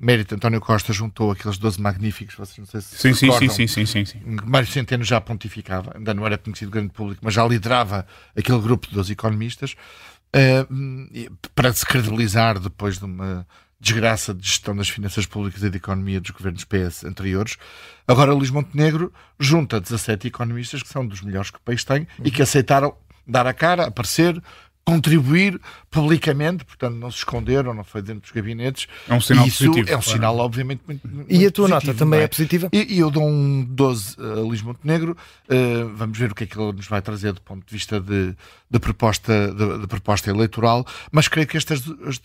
mérito 0.00 0.34
António 0.34 0.60
Costa 0.60 0.92
juntou 0.92 1.30
aqueles 1.30 1.58
12 1.58 1.80
magníficos, 1.80 2.34
vocês 2.34 2.58
não 2.58 2.66
sei 2.66 2.80
se 2.80 2.96
sim, 2.96 3.14
se 3.14 3.30
sim, 3.32 3.48
sim, 3.48 3.66
sim, 3.66 3.86
sim, 3.86 4.04
sim, 4.04 4.20
Mário 4.44 4.66
Centeno 4.66 5.04
já 5.04 5.20
pontificava, 5.20 5.92
ainda 5.96 6.14
não 6.14 6.24
era 6.24 6.38
conhecido 6.38 6.70
grande 6.70 6.90
público, 6.90 7.20
mas 7.22 7.34
já 7.34 7.46
liderava 7.46 8.06
aquele 8.36 8.60
grupo 8.60 8.88
de 8.88 8.94
12 8.94 9.12
economistas 9.12 9.76
uh, 10.34 11.36
para 11.54 11.72
se 11.72 11.84
credibilizar 11.84 12.58
depois 12.58 12.98
de 12.98 13.04
uma 13.04 13.46
desgraça 13.80 14.34
de 14.34 14.46
gestão 14.46 14.76
das 14.76 14.88
finanças 14.88 15.24
públicas 15.26 15.62
e 15.62 15.70
da 15.70 15.76
economia 15.76 16.20
dos 16.20 16.30
governos 16.30 16.64
PS 16.64 17.04
anteriores. 17.04 17.56
Agora 18.06 18.34
Luís 18.34 18.50
Montenegro 18.50 19.12
junta 19.38 19.80
17 19.80 20.28
economistas 20.28 20.82
que 20.82 20.88
são 20.88 21.06
dos 21.06 21.22
melhores 21.22 21.50
que 21.50 21.56
o 21.56 21.62
país 21.62 21.82
tem 21.82 22.00
uhum. 22.00 22.26
e 22.26 22.30
que 22.30 22.42
aceitaram 22.42 22.94
dar 23.26 23.46
a 23.46 23.54
cara, 23.54 23.86
aparecer, 23.86 24.40
contribuir 24.90 25.60
publicamente, 25.90 26.64
portanto 26.64 26.96
não 26.96 27.10
se 27.10 27.18
esconderam, 27.18 27.72
não 27.72 27.84
foi 27.84 28.02
dentro 28.02 28.22
dos 28.22 28.30
gabinetes. 28.30 28.88
É 29.08 29.14
um 29.14 29.20
sinal 29.20 29.46
Isso 29.46 29.64
positivo. 29.64 29.90
É 29.90 29.96
um 29.96 30.02
sinal, 30.02 30.36
obviamente, 30.38 30.82
muito, 30.86 31.06
muito 31.06 31.32
E 31.32 31.46
a 31.46 31.50
tua 31.50 31.68
positivo, 31.68 31.92
nota 31.92 31.98
também 31.98 32.20
é? 32.20 32.22
é? 32.24 32.28
positiva? 32.28 32.68
E, 32.72 32.94
e, 32.94 32.98
eu 32.98 33.10
dou 33.10 33.26
um 33.26 33.64
12 33.64 34.16
a 34.18 34.40
Luís 34.40 34.62
Montenegro. 34.62 35.16
Uh, 35.48 35.88
vamos 35.94 36.18
ver 36.18 36.32
o 36.32 36.34
que 36.34 36.44
é 36.44 36.46
que 36.46 36.58
ele 36.58 36.72
nos 36.72 36.88
vai 36.88 37.00
trazer 37.00 37.32
do 37.32 37.40
ponto 37.40 37.64
de 37.64 37.72
vista 37.72 38.00
de, 38.00 38.34
de 38.68 38.78
proposta, 38.78 39.54
de, 39.54 39.78
de, 39.78 39.86
proposta 39.86 40.30
eleitoral, 40.30 40.84
mas 41.12 41.28
creio 41.28 41.46
que 41.46 41.56
estas, 41.56 41.82
as, 42.04 42.20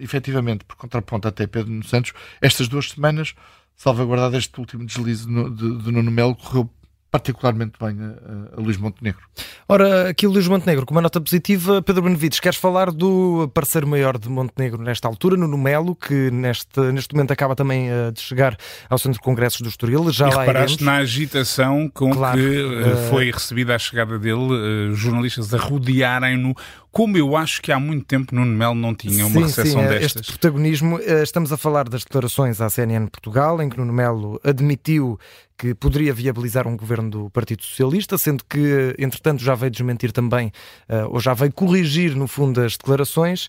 efetivamente, 0.00 0.64
por 0.64 0.76
contraponto 0.76 1.28
até 1.28 1.46
Pedro 1.46 1.86
Santos, 1.86 2.12
estas 2.40 2.66
duas 2.68 2.90
semanas, 2.90 3.34
salvaguardado 3.76 4.36
este 4.36 4.58
último 4.58 4.84
deslize 4.84 5.28
no, 5.28 5.48
de, 5.48 5.78
de 5.78 5.92
Nuno 5.92 6.10
Melo, 6.10 6.34
correu 6.34 6.68
particularmente 7.12 7.74
bem 7.78 7.94
a, 8.00 8.56
a, 8.56 8.60
Luís 8.60 8.78
Montenegro. 8.78 9.20
Ora, 9.68 10.08
aqui 10.08 10.26
o 10.26 10.30
Luís 10.30 10.48
Montenegro, 10.48 10.86
com 10.86 10.94
uma 10.94 11.02
nota 11.02 11.20
positiva, 11.20 11.82
Pedro 11.82 12.00
Benevides, 12.00 12.40
queres 12.40 12.58
falar 12.58 12.90
do 12.90 13.50
parceiro 13.52 13.86
maior 13.86 14.16
de 14.16 14.30
Montenegro 14.30 14.80
nesta 14.82 15.08
altura, 15.08 15.36
Nuno 15.36 15.58
Melo, 15.58 15.94
que 15.94 16.30
neste, 16.30 16.80
neste 16.80 17.14
momento 17.14 17.30
acaba 17.30 17.54
também 17.54 17.90
uh, 17.90 18.10
de 18.10 18.20
chegar 18.20 18.56
ao 18.88 18.96
Centro 18.96 19.18
de 19.18 19.24
Congressos 19.24 19.60
do 19.60 19.68
Estoril, 19.68 20.10
já 20.10 20.26
e 20.26 20.34
lá 20.34 20.40
reparaste 20.40 20.78
iremos. 20.78 20.82
na 20.82 20.96
agitação 21.02 21.90
com 21.92 22.10
claro, 22.12 22.38
que 22.38 22.62
uh, 22.62 23.10
foi 23.10 23.30
recebida 23.30 23.74
a 23.74 23.78
chegada 23.78 24.18
dele, 24.18 24.94
jornalistas 24.94 25.52
a 25.52 25.58
rodearem-no 25.58 26.54
como 26.92 27.16
eu 27.16 27.34
acho 27.34 27.62
que 27.62 27.72
há 27.72 27.80
muito 27.80 28.04
tempo 28.04 28.34
Nuno 28.34 28.54
Melo 28.54 28.74
não 28.74 28.94
tinha 28.94 29.26
uma 29.26 29.34
sim, 29.34 29.42
recepção 29.46 29.82
sim, 29.82 29.88
destas. 29.88 30.20
Este 30.20 30.32
protagonismo, 30.32 30.98
estamos 31.00 31.50
a 31.50 31.56
falar 31.56 31.88
das 31.88 32.04
declarações 32.04 32.60
à 32.60 32.68
CNN 32.68 33.06
Portugal, 33.06 33.60
em 33.62 33.70
que 33.70 33.78
Nuno 33.78 33.94
Melo 33.94 34.38
admitiu 34.44 35.18
que 35.56 35.74
poderia 35.74 36.12
viabilizar 36.12 36.66
um 36.66 36.76
governo 36.76 37.08
do 37.08 37.30
Partido 37.30 37.62
Socialista, 37.62 38.18
sendo 38.18 38.44
que, 38.44 38.94
entretanto, 38.98 39.42
já 39.42 39.54
veio 39.54 39.70
desmentir 39.70 40.12
também, 40.12 40.48
uh, 40.88 41.08
ou 41.08 41.18
já 41.18 41.32
veio 41.34 41.52
corrigir, 41.52 42.14
no 42.14 42.28
fundo, 42.28 42.60
as 42.60 42.76
declarações. 42.76 43.48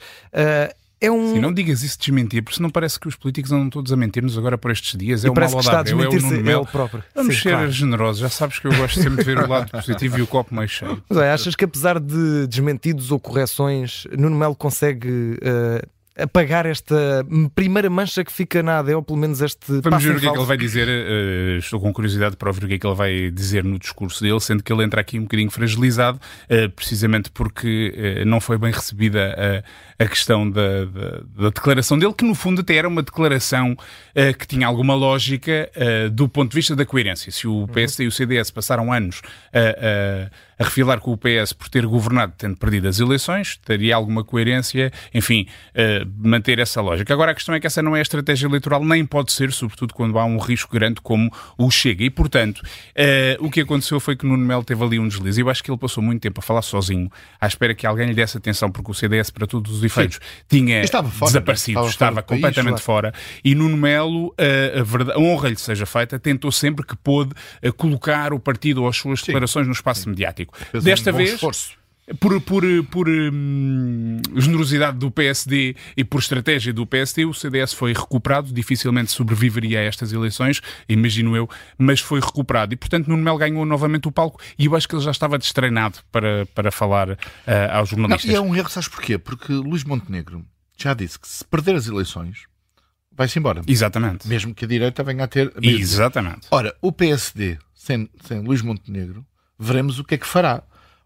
É 1.03 1.12
um... 1.12 1.33
Sim, 1.33 1.39
não 1.41 1.53
digas 1.53 1.83
isso 1.83 1.98
de 1.98 2.05
desmentir, 2.05 2.41
porque 2.41 2.55
senão 2.55 2.69
parece 2.69 2.98
que 2.98 3.10
os 3.10 3.15
políticos 3.17 3.51
andam 3.51 3.69
todos 3.69 3.91
a 3.91 3.98
mentir-nos 3.98 4.38
agora 4.38 4.57
por 4.57 4.72
estes 4.72 4.98
dias. 4.98 5.25
É 5.25 5.29
o 5.29 5.33
mal 5.36 5.60
está 5.60 5.81
a 5.81 5.83
desmentir 5.83 6.17
é 6.17 6.25
o 6.25 6.29
Nuno 6.29 6.41
Melo. 6.41 6.65
próprio. 6.65 7.03
Vamos 7.13 7.36
Sim, 7.36 7.41
ser 7.41 7.50
claro. 7.50 7.72
generosos, 7.72 8.22
já 8.22 8.29
sabes 8.29 8.57
que 8.57 8.67
eu 8.67 8.74
gosto 8.74 9.01
sempre 9.01 9.17
de 9.17 9.24
ver 9.25 9.38
o 9.38 9.48
lado 9.50 9.69
positivo 9.69 10.17
e 10.17 10.22
o 10.22 10.27
copo 10.27 10.55
mais 10.55 10.72
cheio. 10.72 11.03
Mas 11.10 11.17
é, 11.17 11.33
achas 11.33 11.57
que 11.57 11.65
apesar 11.65 12.00
de 12.00 12.48
desmentidos 12.48 13.12
ou 13.12 13.19
correções, 13.19 14.07
Nuno 14.17 14.38
Melo 14.38 14.55
consegue 14.55 15.38
uh, 15.41 15.86
apagar 16.17 16.65
esta 16.65 17.25
primeira 17.55 17.89
mancha 17.89 18.24
que 18.24 18.32
fica 18.32 18.62
na 18.62 18.79
AD, 18.79 18.93
ou 18.93 19.01
pelo 19.01 19.17
menos 19.17 19.41
este. 19.41 19.82
Vamos 19.82 20.03
ver 20.03 20.15
o 20.15 20.20
que 20.20 20.27
é 20.27 20.32
que 20.32 20.38
ele 20.38 20.46
vai 20.46 20.58
dizer. 20.58 20.88
Uh, 20.88 21.58
estou 21.58 21.79
com 21.79 21.91
curiosidade 21.91 22.36
para 22.36 22.50
ouvir 22.50 22.65
o 22.65 22.67
que 22.67 22.75
é 22.75 22.79
que 22.79 22.86
ele 22.86 22.96
vai 22.96 23.32
dizer 23.32 23.63
no 23.63 23.79
discurso 23.79 24.24
dele, 24.24 24.39
sendo 24.39 24.63
que 24.63 24.72
ele 24.72 24.84
entra 24.84 25.01
aqui 25.01 25.17
um 25.17 25.24
bocadinho 25.24 25.50
fragilizado, 25.50 26.20
uh, 26.50 26.70
precisamente 26.72 27.32
porque 27.32 28.22
uh, 28.22 28.25
não 28.25 28.39
foi 28.39 28.58
bem 28.58 28.72
recebida 28.72 29.63
a, 30.00 30.03
a 30.03 30.08
questão 30.08 30.50
da, 30.50 30.86
da, 30.86 31.22
da, 31.36 31.50
declaração 31.50 31.98
dele, 31.98 32.13
que 32.13 32.25
no 32.25 32.36
fundo 32.36 32.62
até 32.62 32.75
era 32.75 32.88
uma 32.88 33.01
declaração 33.01 33.75
que 34.38 34.48
tinha 34.48 34.67
alguma 34.67 34.96
lógica 34.96 35.72
do 36.12 36.27
ponto 36.27 36.51
de 36.51 36.55
vista 36.55 36.75
da 36.75 36.86
coerência. 36.86 37.32
Se 37.32 37.48
o 37.48 37.67
PS 37.67 38.00
uhum. 38.00 38.05
e 38.05 38.08
o 38.08 38.12
CDS 38.12 38.51
passaram 38.51 38.91
anos 38.91 39.22
a 39.53 40.29
a 40.57 40.63
refilar 40.63 41.00
com 41.00 41.12
o 41.12 41.17
PS 41.17 41.53
por 41.53 41.69
ter 41.69 41.86
governado 41.86 42.33
tendo 42.38 42.57
perdido 42.57 42.88
as 42.88 43.00
eleições, 43.00 43.57
teria 43.65 43.95
alguma 43.95 44.24
coerência, 44.24 44.91
enfim, 45.13 45.48
uh, 45.69 46.10
manter 46.17 46.60
essa 46.60 46.81
lógica. 46.81 47.13
Agora 47.13 47.31
a 47.31 47.36
questão 47.36 47.53
é 47.55 47.60
que 47.60 47.67
essa 47.67 47.81
não 47.81 47.95
é 47.95 48.00
a 48.00 48.01
estratégia 48.01 48.48
eleitoral, 48.48 48.83
nem 48.83 49.05
pode 49.05 49.31
ser, 49.31 49.51
sobretudo 49.51 49.93
quando 49.93 50.17
há 50.19 50.25
um 50.25 50.38
risco 50.38 50.74
grande 50.74 51.01
como 51.01 51.31
o 51.57 51.69
Chega. 51.72 52.03
E, 52.03 52.10
portanto, 52.10 52.60
uh, 52.60 53.45
o 53.45 53.50
que 53.50 53.62
aconteceu 53.62 54.00
foi 54.00 54.15
que 54.15 54.25
Nuno 54.25 54.45
Melo 54.45 54.63
teve 54.63 54.83
ali 54.83 55.00
um 55.00 55.07
deslize. 55.07 55.41
Eu 55.41 55.50
acho 55.50 55.63
que 55.63 55.72
ele 55.72 55.77
passou 55.77 56.03
muito 56.03 56.22
tempo 56.22 56.39
a 56.39 56.43
falar 56.43 56.62
sozinho, 56.62 57.12
à 57.39 57.48
espera 57.48 57.74
que 57.74 57.86
alguém 57.86 58.07
lhe 58.07 58.13
desse 58.13 58.38
atenção, 58.38 58.72
porque 58.72 58.91
o 58.91 58.93
CDS, 58.93 59.29
para 59.29 59.48
todos 59.48 59.72
os 59.77 59.83
efeitos, 59.83 60.19
Sim. 60.50 60.65
tinha 60.65 60.88
fora, 60.88 61.31
desaparecido, 61.31 61.79
estava, 61.79 61.89
estava 61.89 62.12
fora 62.15 62.24
completamente 62.24 62.74
país, 62.74 62.86
fora. 62.86 63.13
E 63.43 63.55
Nuno 63.55 63.77
Melo, 63.77 64.27
uh, 64.27 65.12
a, 65.12 65.13
a 65.13 65.19
honra 65.19 65.50
lhe 65.50 65.55
seja 65.55 65.86
feita, 65.86 66.19
tentou 66.19 66.51
sempre 66.51 66.86
que 66.86 66.95
pôde 66.95 67.31
colocar 67.77 68.33
o 68.33 68.39
partido 68.39 68.83
ou 68.83 68.88
as 68.88 68.98
suas 68.98 69.22
declarações 69.22 69.67
no 69.67 69.74
espaço 69.74 70.03
Sim. 70.03 70.10
mediático. 70.10 70.43
Desta 70.82 71.12
um 71.12 71.18
vez. 71.18 71.34
Esforço. 71.34 71.72
por, 72.20 72.40
por, 72.42 72.64
por 72.92 73.08
hum, 73.08 74.22
generosidade 74.36 74.98
do 74.98 75.10
PSD 75.10 75.76
e 75.96 76.04
por 76.04 76.20
estratégia 76.20 76.74
do 76.74 76.86
PSD, 76.86 77.26
o 77.26 77.34
CDS 77.34 77.74
foi 77.74 77.94
recuperado, 77.94 78.54
dificilmente 78.54 79.12
sobreviveria 79.12 79.80
a 79.80 79.84
estas 79.84 80.12
eleições, 80.12 80.62
imagino 80.88 81.36
eu, 81.36 81.50
mas 81.78 82.00
foi 82.00 82.20
recuperado. 82.20 82.74
E, 82.74 82.78
portanto, 82.78 83.08
Nuno 83.08 83.24
Melo 83.24 83.38
ganhou 83.38 83.66
novamente 83.66 84.08
o 84.08 84.12
palco 84.12 84.42
e 84.58 84.66
eu 84.66 84.76
acho 84.76 84.88
que 84.88 84.96
ele 84.96 85.04
já 85.04 85.12
estava 85.12 85.38
destreinado 85.38 86.00
para, 86.12 86.46
para 86.48 86.72
falar 86.72 87.12
uh, 87.12 87.18
aos 87.72 87.90
jornalistas. 87.90 88.26
Não, 88.26 88.34
e 88.34 88.36
é 88.36 88.42
um 88.42 88.56
erro, 88.56 88.70
sabes 88.70 88.90
porquê? 88.90 89.18
Porque 89.18 89.54
Luís 89.54 89.84
Montenegro 89.84 90.46
já 90.78 90.94
disse 90.94 91.20
que 91.20 91.28
se 91.28 91.46
perder 91.46 91.76
as 91.76 91.88
eleições, 91.88 92.46
vai-se 93.12 93.40
embora. 93.40 93.62
Exatamente. 93.68 94.28
Mesmo 94.28 94.54
que 94.54 94.66
a 94.66 94.68
direita 94.68 95.04
venha 95.04 95.24
a 95.24 95.28
ter... 95.28 95.54
Exatamente. 95.62 96.48
Ora, 96.52 96.76
o 96.82 96.92
PSD, 96.92 97.58
sem, 97.74 98.10
sem 98.26 98.42
Luís 98.42 98.62
Montenegro, 98.62 99.26
veremos 99.57 100.00
o 100.00 100.03
que 100.03 100.15
é 100.15 100.17
que 100.17 100.27
fará 100.27 100.63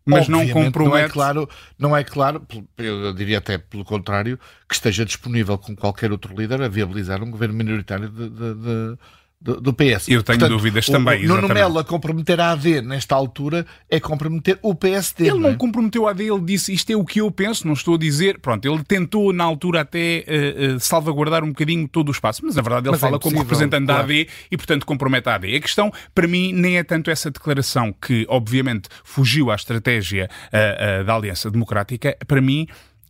mas 0.08 0.28
não 0.30 0.48
compromete. 0.48 0.90
Não 0.90 0.98
é 0.98 1.10
claro, 1.10 1.50
não 1.78 1.98
é 1.98 2.04
claro, 2.04 2.48
eu 2.78 3.14
diria 3.14 3.40
até 3.40 3.58
pelo 3.58 3.84
contrário, 3.84 4.40
que 4.68 4.74
esteja 4.74 5.04
disponível 5.04 5.58
com 5.58 5.76
qualquer 5.76 6.12
outro 6.12 6.34
líder 6.34 6.62
a 6.62 6.70
viabilizar 6.70 7.22
um 7.22 7.30
governo 7.30 7.54
minoritário 7.54 8.10
de, 8.10 8.30
de, 8.30 8.54
de 8.56 8.98
do, 9.40 9.62
do 9.62 9.74
PS. 9.74 10.08
Eu 10.08 10.24
tenho 10.24 10.40
Portanto, 10.40 10.50
dúvidas 10.50 10.88
também. 10.88 11.24
O 11.26 11.28
Nuno 11.28 11.48
Melo 11.48 11.78
a 11.78 11.84
comprometer 11.84 12.40
a 12.40 12.52
AD 12.52 12.82
nesta 12.82 13.16
altura 13.16 13.66
é 13.90 14.00
comprometer 14.00 14.58
o 14.62 14.74
PSD. 14.74 15.30
Ele 15.30 15.40
não, 15.40 15.50
é? 15.52 15.56
comprometeu 15.56 16.08
a 16.08 16.12
AD, 16.12 16.24
ele 16.24 16.42
disse 16.42 16.74
isto 16.74 16.92
é 16.92 16.96
o 16.96 17.06
que 17.06 17.22
eu 17.22 17.30
penso, 17.30 17.68
não 17.68 17.74
estou 17.74 17.96
a 17.96 17.98
dizer. 17.98 18.40
Pronto, 18.40 18.68
ele 18.68 18.84
tentou 18.84 19.32
na 19.32 19.44
altura 19.44 19.82
até 19.82 20.26
uh, 20.28 20.76
uh, 20.76 20.80
salvaguardar 20.80 21.44
um 21.44 21.50
bocadinho 21.50 21.88
todo 21.88 22.10
o 22.10 22.12
espaço, 22.12 22.42
mas 22.44 22.56
na 22.56 22.62
verdade 22.62 22.88
ele 22.88 22.92
mas 22.92 23.00
é 23.00 23.02
fala 23.02 23.18
é 23.18 23.20
como 23.20 23.38
representante 23.38 23.86
claro. 23.86 24.08
da 24.08 24.14
AD 24.14 24.28
e, 24.52 24.58
portanto, 24.58 24.86
compromete 24.86 25.30
a 25.30 25.36
AD. 25.36 25.56
A 25.56 25.62
questão, 25.62 25.92
para 26.16 26.28
mim, 26.28 26.52
nem 26.52 26.78
é 26.78 26.84
tanto 26.84 27.12
essa 27.12 27.30
declaração 27.30 27.94
que, 27.94 28.26
obviamente, 28.28 28.90
fugiu 29.04 29.52
à 29.52 29.56
estratégia 29.56 30.30
uh, 30.48 31.04
da 31.04 31.14
Aliança 31.14 31.52
Democrática, 31.52 32.18
para 32.28 32.42
mim 32.42 32.68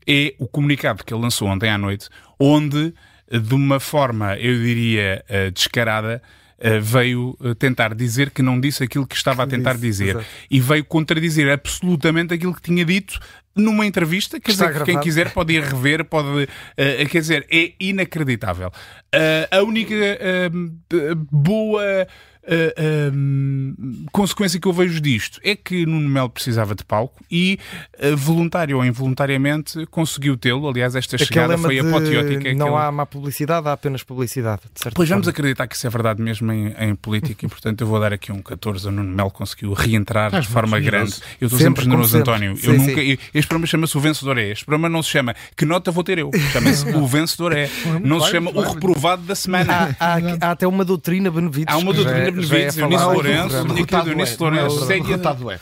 é 0.08 0.34
o 0.40 0.48
comunicado 0.48 1.04
que 1.04 1.14
ele 1.14 1.22
lançou 1.22 1.50
ontem 1.50 1.70
à 1.70 1.78
noite, 1.78 2.08
onde 2.40 2.94
de 3.32 3.54
uma 3.54 3.80
forma, 3.80 4.38
eu 4.38 4.56
diria, 4.62 5.24
eh, 5.28 5.52
descarada, 5.52 6.22
eh, 6.60 6.80
veio 6.80 7.38
eh, 7.44 7.54
tentar 7.54 7.94
dizer 7.94 8.32
que 8.32 8.42
não 8.42 8.60
disse 8.60 8.84
aquilo 8.84 9.06
que 9.06 9.16
estava 9.16 9.44
a 9.44 9.48
tentar 9.48 9.78
dizer 9.78 10.16
Exato. 10.16 10.26
e 10.50 10.60
veio 10.60 10.86
contradizer 10.86 11.52
absolutamente 11.52 12.34
aquilo 12.34 12.54
que 12.54 12.62
tinha 12.62 12.84
dito 12.84 13.20
numa 13.56 13.86
entrevista, 13.86 14.40
quer 14.40 14.52
dizer, 14.52 14.84
quem 14.84 15.00
quiser 15.00 15.34
pode 15.34 15.54
ir 15.54 15.64
rever, 15.64 16.06
pode, 16.06 16.28
uh, 16.28 17.10
quer 17.10 17.22
dizer, 17.22 17.48
é 17.52 17.74
inacreditável. 17.80 18.72
Uh, 19.14 19.56
a 19.56 19.64
única 19.64 19.96
uh, 19.96 21.16
boa 21.32 22.08
uh, 22.48 24.08
consequência 24.12 24.60
que 24.60 24.68
eu 24.68 24.74
vejo 24.74 25.00
disto 25.02 25.40
é 25.44 25.56
que 25.56 25.86
Nuno 25.86 26.08
Melo 26.08 26.30
precisava 26.30 26.74
de 26.74 26.84
palco 26.84 27.24
e, 27.30 27.60
uh, 28.02 28.16
voluntário 28.16 28.78
ou 28.78 28.86
involuntariamente, 28.86 29.86
conseguiu 29.88 30.38
tê-lo. 30.38 30.68
Aliás, 30.68 30.96
esta 30.96 31.18
chegada 31.18 31.58
foi 31.58 31.80
apoteótica. 31.80 32.54
Não 32.54 32.68
aquele... 32.68 32.82
há 32.82 32.92
má 32.92 33.06
publicidade, 33.06 33.68
há 33.68 33.74
apenas 33.74 34.04
publicidade. 34.04 34.62
pois 34.74 34.94
forma. 34.94 35.06
vamos 35.06 35.28
acreditar 35.28 35.68
que 35.68 35.76
isso 35.76 35.86
é 35.86 35.90
verdade 35.90 36.22
mesmo 36.22 36.52
em, 36.52 36.74
em 36.80 36.96
política 36.96 37.46
e, 37.46 37.50
portanto, 37.50 37.82
eu 37.82 37.88
vou 37.88 38.00
dar 38.00 38.14
aqui 38.14 38.32
um 38.32 38.42
14 38.42 38.88
a 38.88 38.92
Nuno 38.92 39.14
Melo 39.14 39.32
conseguiu 39.32 39.74
reentrar 39.74 40.40
de 40.40 40.48
forma 40.48 40.80
grande. 40.80 41.16
Eu 41.40 41.48
estou 41.48 41.60
sempre, 41.60 41.84
sempre 41.84 41.84
generoso, 41.84 42.18
António. 42.18 42.56
Sim, 42.56 42.68
eu 42.68 42.74
nunca, 42.78 43.02
este 43.02 43.48
programa 43.48 43.68
chama-se 43.68 43.98
O 43.98 44.02
Vencedor 44.02 44.38
é. 44.38 44.52
Este 44.52 44.66
programa 44.66 44.90
não 44.90 45.04
se 45.04 45.10
chama 45.10 45.36
Que 45.56 45.66
Nota 45.66 45.92
Vou 45.92 46.04
Ter 46.04 46.18
Eu. 46.20 46.32
Chama-se 46.52 46.90
O 46.96 47.06
Vencedor 47.06 47.54
é. 47.54 47.70
Não 48.04 48.20
se 48.20 48.32
chama 48.32 48.52
O 48.52 48.62
Reprovado 48.62 48.97
da 49.26 49.36
Semana. 49.36 49.96
Há, 50.00 50.16
há, 50.16 50.18
há 50.42 50.52
até 50.52 50.68
uma 50.68 50.84
doutrina 50.84 51.32
Benevides. 51.32 51.74
Há 51.74 51.78
uma 51.78 51.94
doutrina 51.94 52.32
Benevides. 52.32 52.78
Lourenço, 52.78 53.64
derrotado 53.66 54.10
Eunice 54.10 54.38
Lourenço, 54.40 54.86
derrotado 54.86 55.52
é. 55.52 55.60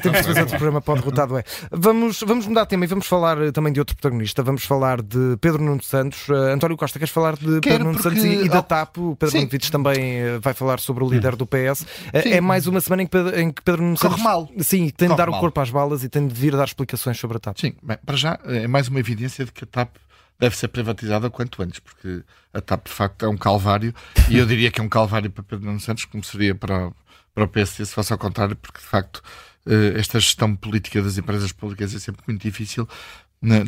Temos 0.00 0.18
de 0.18 0.24
fazer 0.24 0.40
outro 0.40 0.58
programa 0.58 0.80
para 0.80 0.94
o 0.94 0.96
derrotado 0.96 1.38
é. 1.38 1.44
Vamos, 1.70 2.22
vamos 2.26 2.46
mudar 2.46 2.62
de 2.64 2.68
tema 2.68 2.84
e 2.84 2.88
vamos 2.88 3.06
falar 3.06 3.40
eh, 3.40 3.52
também 3.52 3.72
de 3.72 3.80
outro 3.80 3.96
protagonista. 3.96 4.42
Vamos 4.42 4.64
falar 4.64 5.02
de 5.02 5.36
Pedro 5.40 5.62
Nuno 5.62 5.82
Santos. 5.82 6.28
Uh, 6.28 6.34
António 6.54 6.76
Costa, 6.76 6.98
queres 6.98 7.12
falar 7.12 7.36
de 7.36 7.60
Quero 7.60 7.78
Pedro 7.78 7.84
Nuno 7.84 8.02
Santos 8.02 8.24
e, 8.24 8.44
e 8.44 8.48
da 8.48 8.62
TAP? 8.62 8.98
O 8.98 9.16
Pedro 9.16 9.36
Nuno 9.36 9.48
Vites 9.48 9.70
também 9.70 10.22
uh, 10.22 10.40
vai 10.40 10.54
falar 10.54 10.80
sobre 10.80 11.04
o 11.04 11.08
líder 11.08 11.36
do 11.36 11.46
PS. 11.46 11.82
Uh, 11.82 11.86
é 12.12 12.40
mais 12.40 12.66
uma 12.66 12.80
semana 12.80 13.02
em 13.02 13.06
que 13.06 13.12
Pedro, 13.12 13.38
em 13.38 13.50
que 13.50 13.62
Pedro 13.62 13.82
Nuno 13.82 13.96
Santos. 13.96 14.16
Corre 14.16 14.24
mal. 14.24 14.48
Sim, 14.58 14.88
tem 14.90 15.08
de 15.08 15.16
dar 15.16 15.28
mal. 15.28 15.38
o 15.38 15.40
corpo 15.40 15.60
às 15.60 15.70
balas 15.70 16.04
e 16.04 16.08
tem 16.08 16.26
de 16.26 16.34
vir 16.34 16.56
dar 16.56 16.64
explicações 16.64 17.18
sobre 17.18 17.36
a 17.36 17.40
TAP. 17.40 17.58
Sim, 17.58 17.74
bem, 17.82 17.98
para 18.04 18.16
já 18.16 18.38
é 18.44 18.66
mais 18.66 18.88
uma 18.88 19.00
evidência 19.00 19.44
de 19.44 19.52
que 19.52 19.64
a 19.64 19.66
TAP 19.66 19.90
deve 20.40 20.56
ser 20.56 20.68
privatizada 20.68 21.28
quanto 21.28 21.62
antes, 21.62 21.78
porque 21.78 22.22
a 22.52 22.60
TAP 22.62 22.86
de 22.86 22.92
facto 22.92 23.24
é 23.26 23.28
um 23.28 23.36
calvário 23.36 23.94
e 24.30 24.38
eu 24.38 24.46
diria 24.46 24.70
que 24.70 24.80
é 24.80 24.82
um 24.82 24.88
calvário 24.88 25.30
para 25.30 25.44
Pedro 25.44 25.66
Nuno 25.66 25.78
Santos, 25.78 26.06
como 26.06 26.24
seria 26.24 26.54
para, 26.54 26.90
para 27.34 27.44
o 27.44 27.48
PSD 27.48 27.84
se 27.84 27.92
fosse 27.92 28.10
ao 28.10 28.18
contrário, 28.18 28.56
porque 28.56 28.80
de 28.80 28.86
facto 28.86 29.22
eh, 29.66 29.92
esta 29.96 30.18
gestão 30.18 30.56
política 30.56 31.02
das 31.02 31.18
empresas 31.18 31.52
públicas 31.52 31.94
é 31.94 31.98
sempre 31.98 32.22
muito 32.26 32.40
difícil. 32.40 32.88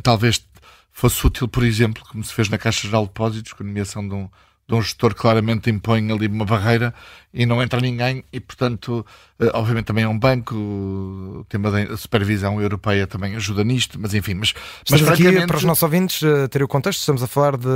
Talvez 0.03 0.47
fosse 0.91 1.27
útil, 1.27 1.47
por 1.47 1.63
exemplo, 1.63 2.03
como 2.11 2.25
se 2.25 2.33
fez 2.33 2.49
na 2.49 2.59
Caixa 2.59 2.87
Geral 2.87 3.03
de 3.03 3.09
Depósitos, 3.09 3.53
com 3.53 3.63
a 3.63 3.67
nomeação 3.67 4.07
de 4.09 4.15
um, 4.15 4.29
de 4.73 4.79
um 4.79 4.81
gestor 4.81 5.15
claramente 5.15 5.69
impõe 5.69 6.11
ali 6.11 6.27
uma 6.27 6.47
barreira 6.47 6.95
e 7.33 7.45
não 7.45 7.63
entra 7.63 7.79
ninguém 7.79 8.25
e, 8.33 8.41
portanto, 8.41 9.05
eh, 9.39 9.51
obviamente 9.53 9.85
também 9.85 10.05
é 10.05 10.09
um 10.09 10.19
banco, 10.19 10.55
o 10.55 11.45
tema 11.47 11.71
da 11.71 11.95
supervisão 11.97 12.61
europeia 12.61 13.07
também 13.07 13.37
ajuda 13.37 13.63
nisto, 13.63 14.01
mas 14.01 14.15
enfim. 14.15 14.35
Mas, 14.35 14.55
mas 14.91 15.01
francamente... 15.03 15.37
aqui, 15.37 15.47
para 15.47 15.57
os 15.59 15.65
nossos 15.65 15.83
ouvintes 15.83 16.23
uh, 16.23 16.49
ter 16.49 16.63
o 16.63 16.69
contexto, 16.69 17.01
estamos 17.01 17.23
a 17.23 17.27
falar 17.27 17.59
de, 17.59 17.69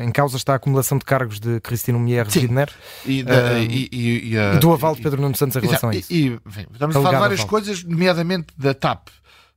em 0.00 0.12
causa 0.12 0.36
está 0.36 0.52
a 0.52 0.56
acumulação 0.56 0.96
de 0.96 1.04
cargos 1.04 1.40
de 1.40 1.60
Cristina 1.60 1.98
Mulher 1.98 2.30
Sidner 2.30 2.70
e, 3.04 3.22
uh, 3.22 3.26
e, 3.68 3.88
e, 3.90 4.36
e, 4.36 4.58
do 4.60 4.72
aval 4.72 4.94
de 4.94 5.02
Pedro 5.02 5.20
Nuno 5.20 5.34
Santos 5.34 5.56
em 5.56 5.60
relação 5.60 5.90
a 5.90 5.96
isso. 5.96 6.12
E, 6.12 6.38
enfim, 6.46 6.66
estamos 6.72 6.94
a 6.94 7.00
falar 7.00 7.14
de 7.14 7.20
várias 7.20 7.44
coisas, 7.44 7.82
nomeadamente 7.82 8.46
da 8.56 8.74
TAP, 8.74 9.08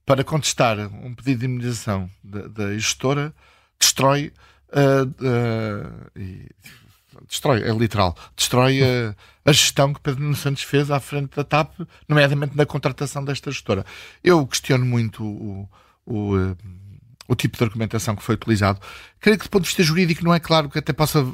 para 0.03 0.23
contestar 0.23 0.79
um 0.79 1.13
pedido 1.13 1.41
de 1.41 1.45
imunização 1.45 2.09
da, 2.23 2.47
da 2.47 2.73
gestora, 2.73 3.33
destrói 3.79 4.33
uh, 4.71 5.07
uh, 5.07 6.11
e, 6.15 6.49
destrói, 7.27 7.61
é 7.61 7.71
literal, 7.71 8.15
destrói 8.35 8.81
a, 8.83 9.15
a, 9.45 9.51
gestão 9.51 9.93
que 9.93 10.01
Pedro 10.01 10.23
Nuno 10.23 10.35
Santos 10.35 10.63
fez 10.63 10.89
à 10.89 10.99
frente 10.99 11.35
da 11.35 11.43
TAP, 11.43 11.71
nomeadamente 12.07 12.55
na 12.55 12.65
contratação 12.65 13.23
desta 13.23 13.51
gestora. 13.51 13.85
Eu 14.23 14.45
questiono 14.47 14.85
muito 14.85 15.23
o, 15.23 15.69
o, 16.05 16.35
o, 16.35 16.57
o 17.27 17.35
tipo 17.35 17.57
de 17.57 17.63
argumentação 17.63 18.15
que 18.15 18.23
foi 18.23 18.35
utilizado. 18.35 18.79
Creio 19.19 19.37
que, 19.37 19.45
do 19.45 19.49
ponto 19.49 19.63
de 19.63 19.69
vista 19.69 19.83
jurídico, 19.83 20.23
não 20.23 20.33
é 20.33 20.39
claro 20.39 20.69
que 20.69 20.79
até 20.79 20.93
possa 20.93 21.25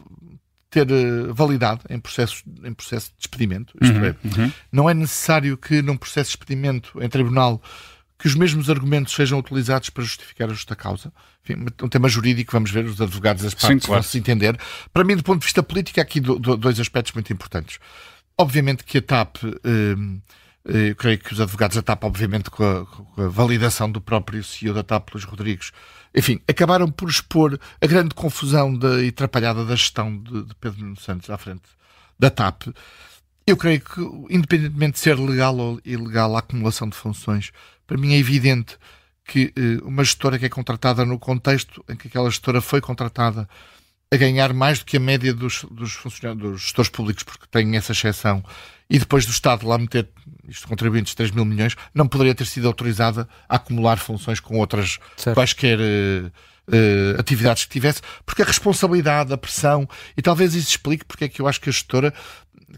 ter 0.69 0.85
validade 1.33 1.81
em 1.89 1.99
processo, 1.99 2.43
em 2.63 2.73
processo 2.73 3.09
de 3.11 3.17
despedimento. 3.17 3.73
Isto 3.81 3.97
uhum, 3.97 4.05
é, 4.05 4.15
uhum. 4.23 4.51
não 4.71 4.89
é 4.89 4.93
necessário 4.93 5.57
que 5.57 5.81
num 5.81 5.97
processo 5.97 6.31
de 6.31 6.37
despedimento 6.37 7.01
em 7.01 7.09
tribunal 7.09 7.61
que 8.17 8.27
os 8.27 8.35
mesmos 8.35 8.69
argumentos 8.69 9.13
sejam 9.13 9.37
utilizados 9.37 9.89
para 9.89 10.03
justificar 10.03 10.49
a 10.49 10.53
justa 10.53 10.75
causa. 10.75 11.13
Enfim, 11.43 11.65
um 11.83 11.87
tema 11.87 12.09
jurídico, 12.09 12.51
vamos 12.51 12.71
ver, 12.71 12.85
os 12.85 12.99
advogados 12.99 13.43
das 13.43 13.53
partes 13.53 13.83
Sim, 13.83 13.87
claro. 13.87 14.01
vão 14.01 14.09
se 14.09 14.17
entender. 14.17 14.57
Para 14.91 15.03
mim, 15.03 15.15
do 15.15 15.23
ponto 15.23 15.39
de 15.39 15.45
vista 15.45 15.61
político, 15.61 15.99
há 15.99 16.03
aqui 16.03 16.19
do, 16.19 16.39
do, 16.39 16.57
dois 16.57 16.79
aspectos 16.79 17.13
muito 17.13 17.31
importantes. 17.31 17.79
Obviamente 18.37 18.83
que 18.83 18.97
a 18.97 19.01
TAP, 19.01 19.37
eh, 19.43 19.95
eh, 20.65 20.89
eu 20.89 20.95
creio 20.95 21.19
que 21.19 21.31
os 21.31 21.39
advogados 21.39 21.75
da 21.75 21.83
TAP, 21.83 22.03
obviamente 22.03 22.49
com 22.49 22.63
a, 22.63 22.85
com 22.85 23.21
a, 23.21 23.27
validação 23.27 23.91
do 23.91 24.01
próprio 24.01 24.43
CEO 24.43 24.73
da 24.73 24.83
TAP, 24.83 25.09
Luís 25.13 25.23
Rodrigues, 25.23 25.71
enfim, 26.13 26.41
acabaram 26.47 26.89
por 26.89 27.09
expor 27.09 27.59
a 27.79 27.87
grande 27.87 28.15
confusão 28.15 28.75
de, 28.75 29.05
e 29.05 29.09
atrapalhada 29.09 29.63
da 29.63 29.75
gestão 29.75 30.17
de, 30.17 30.43
de 30.43 30.55
Pedro 30.55 30.81
Nuno 30.81 30.99
Santos 30.99 31.29
à 31.29 31.37
frente 31.37 31.63
da 32.17 32.29
TAP. 32.29 32.63
Eu 33.47 33.55
creio 33.55 33.79
que, 33.79 34.01
independentemente 34.29 34.93
de 34.93 34.99
ser 34.99 35.17
legal 35.17 35.57
ou 35.57 35.79
ilegal 35.85 36.35
a 36.35 36.39
acumulação 36.39 36.89
de 36.89 36.97
funções, 36.97 37.51
para 37.87 37.97
mim 37.97 38.13
é 38.13 38.17
evidente 38.17 38.77
que 39.23 39.53
uh, 39.57 39.87
uma 39.87 40.03
gestora 40.03 40.37
que 40.37 40.45
é 40.45 40.49
contratada 40.49 41.05
no 41.05 41.17
contexto 41.17 41.83
em 41.87 41.95
que 41.95 42.09
aquela 42.09 42.29
gestora 42.29 42.59
foi 42.59 42.81
contratada 42.81 43.47
a 44.11 44.17
ganhar 44.17 44.53
mais 44.53 44.79
do 44.79 44.85
que 44.85 44.97
a 44.97 44.99
média 44.99 45.33
dos, 45.33 45.65
dos 45.71 45.93
funcionários, 45.93 46.51
dos 46.51 46.61
gestores 46.61 46.89
públicos, 46.89 47.23
porque 47.23 47.45
tem 47.49 47.75
essa 47.77 47.93
exceção, 47.93 48.43
e 48.89 48.99
depois 48.99 49.25
do 49.25 49.31
Estado 49.31 49.67
lá 49.67 49.77
meter, 49.77 50.09
isto 50.47 50.67
contribuintes, 50.67 51.13
3 51.13 51.31
mil 51.31 51.45
milhões, 51.45 51.75
não 51.93 52.07
poderia 52.07 52.35
ter 52.35 52.45
sido 52.45 52.67
autorizada 52.67 53.27
a 53.47 53.55
acumular 53.55 53.97
funções 53.97 54.39
com 54.39 54.57
outras 54.57 54.97
certo. 55.17 55.35
quaisquer 55.35 55.77
uh, 55.79 56.31
uh, 56.67 57.19
atividades 57.19 57.65
que 57.65 57.71
tivesse, 57.71 58.01
porque 58.25 58.41
a 58.41 58.45
responsabilidade, 58.45 59.33
a 59.33 59.37
pressão, 59.37 59.87
e 60.15 60.21
talvez 60.21 60.53
isso 60.53 60.69
explique 60.69 61.03
porque 61.03 61.25
é 61.25 61.29
que 61.29 61.41
eu 61.41 61.47
acho 61.47 61.59
que 61.59 61.69
a 61.69 61.73
gestora 61.73 62.13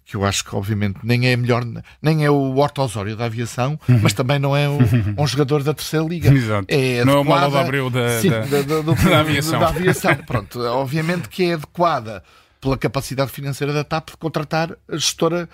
que 0.06 0.16
eu 0.16 0.26
acho 0.26 0.44
que 0.44 0.56
obviamente 0.56 1.00
nem 1.04 1.28
é 1.28 1.36
melhor, 1.36 1.64
nem 2.02 2.26
é 2.26 2.30
o 2.30 2.56
Horto 2.56 2.82
Osório 2.82 3.16
da 3.16 3.26
aviação, 3.26 3.80
uhum. 3.88 4.00
mas 4.02 4.14
também 4.14 4.40
não 4.40 4.56
é 4.56 4.68
um, 4.68 4.80
um 5.18 5.28
jogador 5.28 5.64
da 5.64 5.74
terceira 5.74 6.06
liga. 6.06 6.30
Exato. 6.34 6.66
É 6.68 7.04
não 7.06 7.14
é 7.14 7.20
o 7.20 7.26
Malo 7.26 7.58
Abreu 7.58 7.90
da, 7.90 8.20
sim, 8.20 8.30
da, 8.30 8.42
da, 8.42 8.62
do, 8.82 8.96
da, 9.10 9.20
aviação. 9.20 9.60
da 9.60 9.70
aviação. 9.70 10.16
Pronto, 10.26 10.60
obviamente 10.62 11.30
que 11.30 11.44
é 11.44 11.54
adequada 11.54 12.24
pela 12.60 12.78
capacidade 12.78 13.32
financeira 13.32 13.74
da 13.74 13.84
TAP 13.84 14.12
de 14.12 14.18
contratar 14.18 14.76
a 14.88 14.96
gestora 14.96 15.50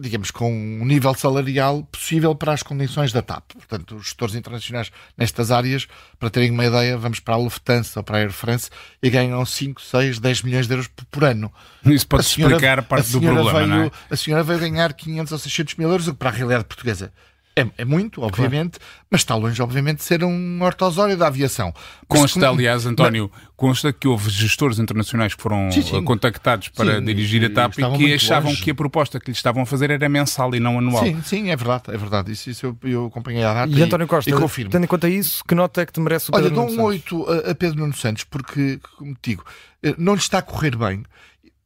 digamos, 0.00 0.30
com 0.30 0.50
um 0.50 0.84
nível 0.84 1.12
salarial 1.14 1.82
possível 1.84 2.34
para 2.34 2.52
as 2.52 2.62
condições 2.62 3.12
da 3.12 3.20
TAP. 3.20 3.52
Portanto, 3.52 3.96
os 3.96 4.04
gestores 4.04 4.34
internacionais 4.34 4.90
nestas 5.16 5.50
áreas, 5.50 5.86
para 6.18 6.30
terem 6.30 6.50
uma 6.50 6.64
ideia, 6.64 6.96
vamos 6.96 7.20
para 7.20 7.34
a 7.34 7.36
Lufthansa 7.36 8.00
ou 8.00 8.04
para 8.04 8.16
a 8.16 8.20
Air 8.20 8.32
France 8.32 8.70
e 9.02 9.10
ganham 9.10 9.44
5, 9.44 9.80
6, 9.80 10.18
10 10.18 10.42
milhões 10.42 10.66
de 10.66 10.72
euros 10.72 10.88
por 11.10 11.24
ano. 11.24 11.52
Isso 11.84 12.06
pode 12.06 12.24
senhora, 12.24 12.54
explicar 12.54 12.82
parte 12.82 13.12
do 13.12 13.20
problema, 13.20 13.52
veio, 13.52 13.66
não 13.66 13.82
é? 13.84 13.90
A 14.10 14.16
senhora 14.16 14.42
veio 14.42 14.58
ganhar 14.58 14.92
500 14.94 15.32
ou 15.32 15.38
600 15.38 15.74
mil 15.74 15.90
euros, 15.90 16.10
para 16.12 16.30
a 16.30 16.32
realidade 16.32 16.64
portuguesa 16.64 17.12
É, 17.56 17.64
é 17.78 17.84
muito, 17.84 18.20
obviamente, 18.20 18.80
claro. 18.80 18.94
mas 19.08 19.20
está 19.20 19.36
longe, 19.36 19.62
obviamente, 19.62 19.98
de 19.98 20.04
ser 20.04 20.24
um 20.24 20.60
ortosório 20.60 21.16
da 21.16 21.28
aviação. 21.28 21.72
Consta, 22.08 22.40
como... 22.40 22.52
aliás, 22.52 22.84
António, 22.84 23.30
consta 23.56 23.92
que 23.92 24.08
houve 24.08 24.28
gestores 24.28 24.80
internacionais 24.80 25.34
que 25.34 25.40
foram 25.40 25.70
sim, 25.70 25.82
sim. 25.82 26.02
contactados 26.02 26.68
para 26.70 26.98
sim, 26.98 27.04
dirigir 27.04 27.44
a 27.44 27.50
TAP 27.50 27.78
e 27.78 27.96
que 27.96 28.12
achavam 28.12 28.50
longe. 28.50 28.60
que 28.60 28.72
a 28.72 28.74
proposta 28.74 29.20
que 29.20 29.30
lhes 29.30 29.38
estavam 29.38 29.62
a 29.62 29.66
fazer 29.66 29.88
era 29.92 30.08
mensal 30.08 30.52
e 30.52 30.58
não 30.58 30.78
anual. 30.78 31.04
Sim, 31.04 31.22
sim, 31.22 31.50
é 31.50 31.54
verdade, 31.54 31.84
é 31.88 31.96
verdade. 31.96 32.32
Isso, 32.32 32.50
isso 32.50 32.66
eu, 32.66 32.78
eu 32.82 33.06
acompanhei 33.06 33.44
a 33.44 33.54
data 33.54 33.72
e, 33.72 33.78
e 33.78 33.82
António 33.82 34.08
Costa, 34.08 34.28
e 34.28 34.32
confirmo. 34.32 34.72
tendo 34.72 34.84
em 34.84 34.88
conta 34.88 35.08
isso, 35.08 35.44
que 35.44 35.54
nota 35.54 35.80
é 35.80 35.86
que 35.86 35.92
te 35.92 36.00
merece 36.00 36.30
o 36.30 36.32
Pedro 36.32 36.60
Olha, 36.60 36.68
dou 36.68 36.76
um 36.76 36.82
8 36.82 37.26
a, 37.30 37.50
a 37.52 37.54
Pedro 37.54 37.78
Nuno 37.78 37.94
Santos, 37.94 38.24
porque, 38.24 38.80
como 38.98 39.14
te 39.14 39.30
digo, 39.30 39.44
eh, 39.80 39.94
não 39.96 40.14
lhe 40.14 40.20
está 40.20 40.38
a 40.38 40.42
correr 40.42 40.76
bem. 40.76 41.04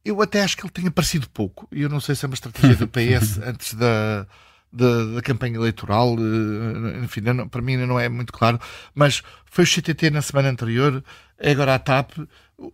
Eu 0.05 0.21
até 0.21 0.43
acho 0.43 0.55
que 0.55 0.63
ele 0.63 0.71
tem 0.71 0.85
aparecido 0.85 1.27
pouco. 1.29 1.67
E 1.71 1.81
eu 1.81 1.89
não 1.89 1.99
sei 1.99 2.13
se 2.13 2.25
é 2.25 2.27
uma 2.27 2.35
estratégia 2.35 2.75
do 2.75 2.87
PS 2.87 3.39
antes 3.43 3.73
da 3.73 4.27
da, 4.71 5.05
da, 5.15 5.21
campanha 5.21 5.55
eleitoral, 5.55 6.15
eh, 6.17 7.03
enfim, 7.03 7.21
não, 7.21 7.47
para 7.47 7.61
mim 7.61 7.73
ainda 7.73 7.87
não 7.87 7.99
é 7.99 8.07
muito 8.07 8.31
claro, 8.31 8.59
mas 8.93 9.23
foi 9.45 9.63
o 9.63 9.67
CTT 9.67 10.11
na 10.11 10.21
semana 10.21 10.49
anterior, 10.49 11.03
é 11.37 11.51
agora 11.51 11.75
a 11.75 11.79
TAP. 11.79 12.11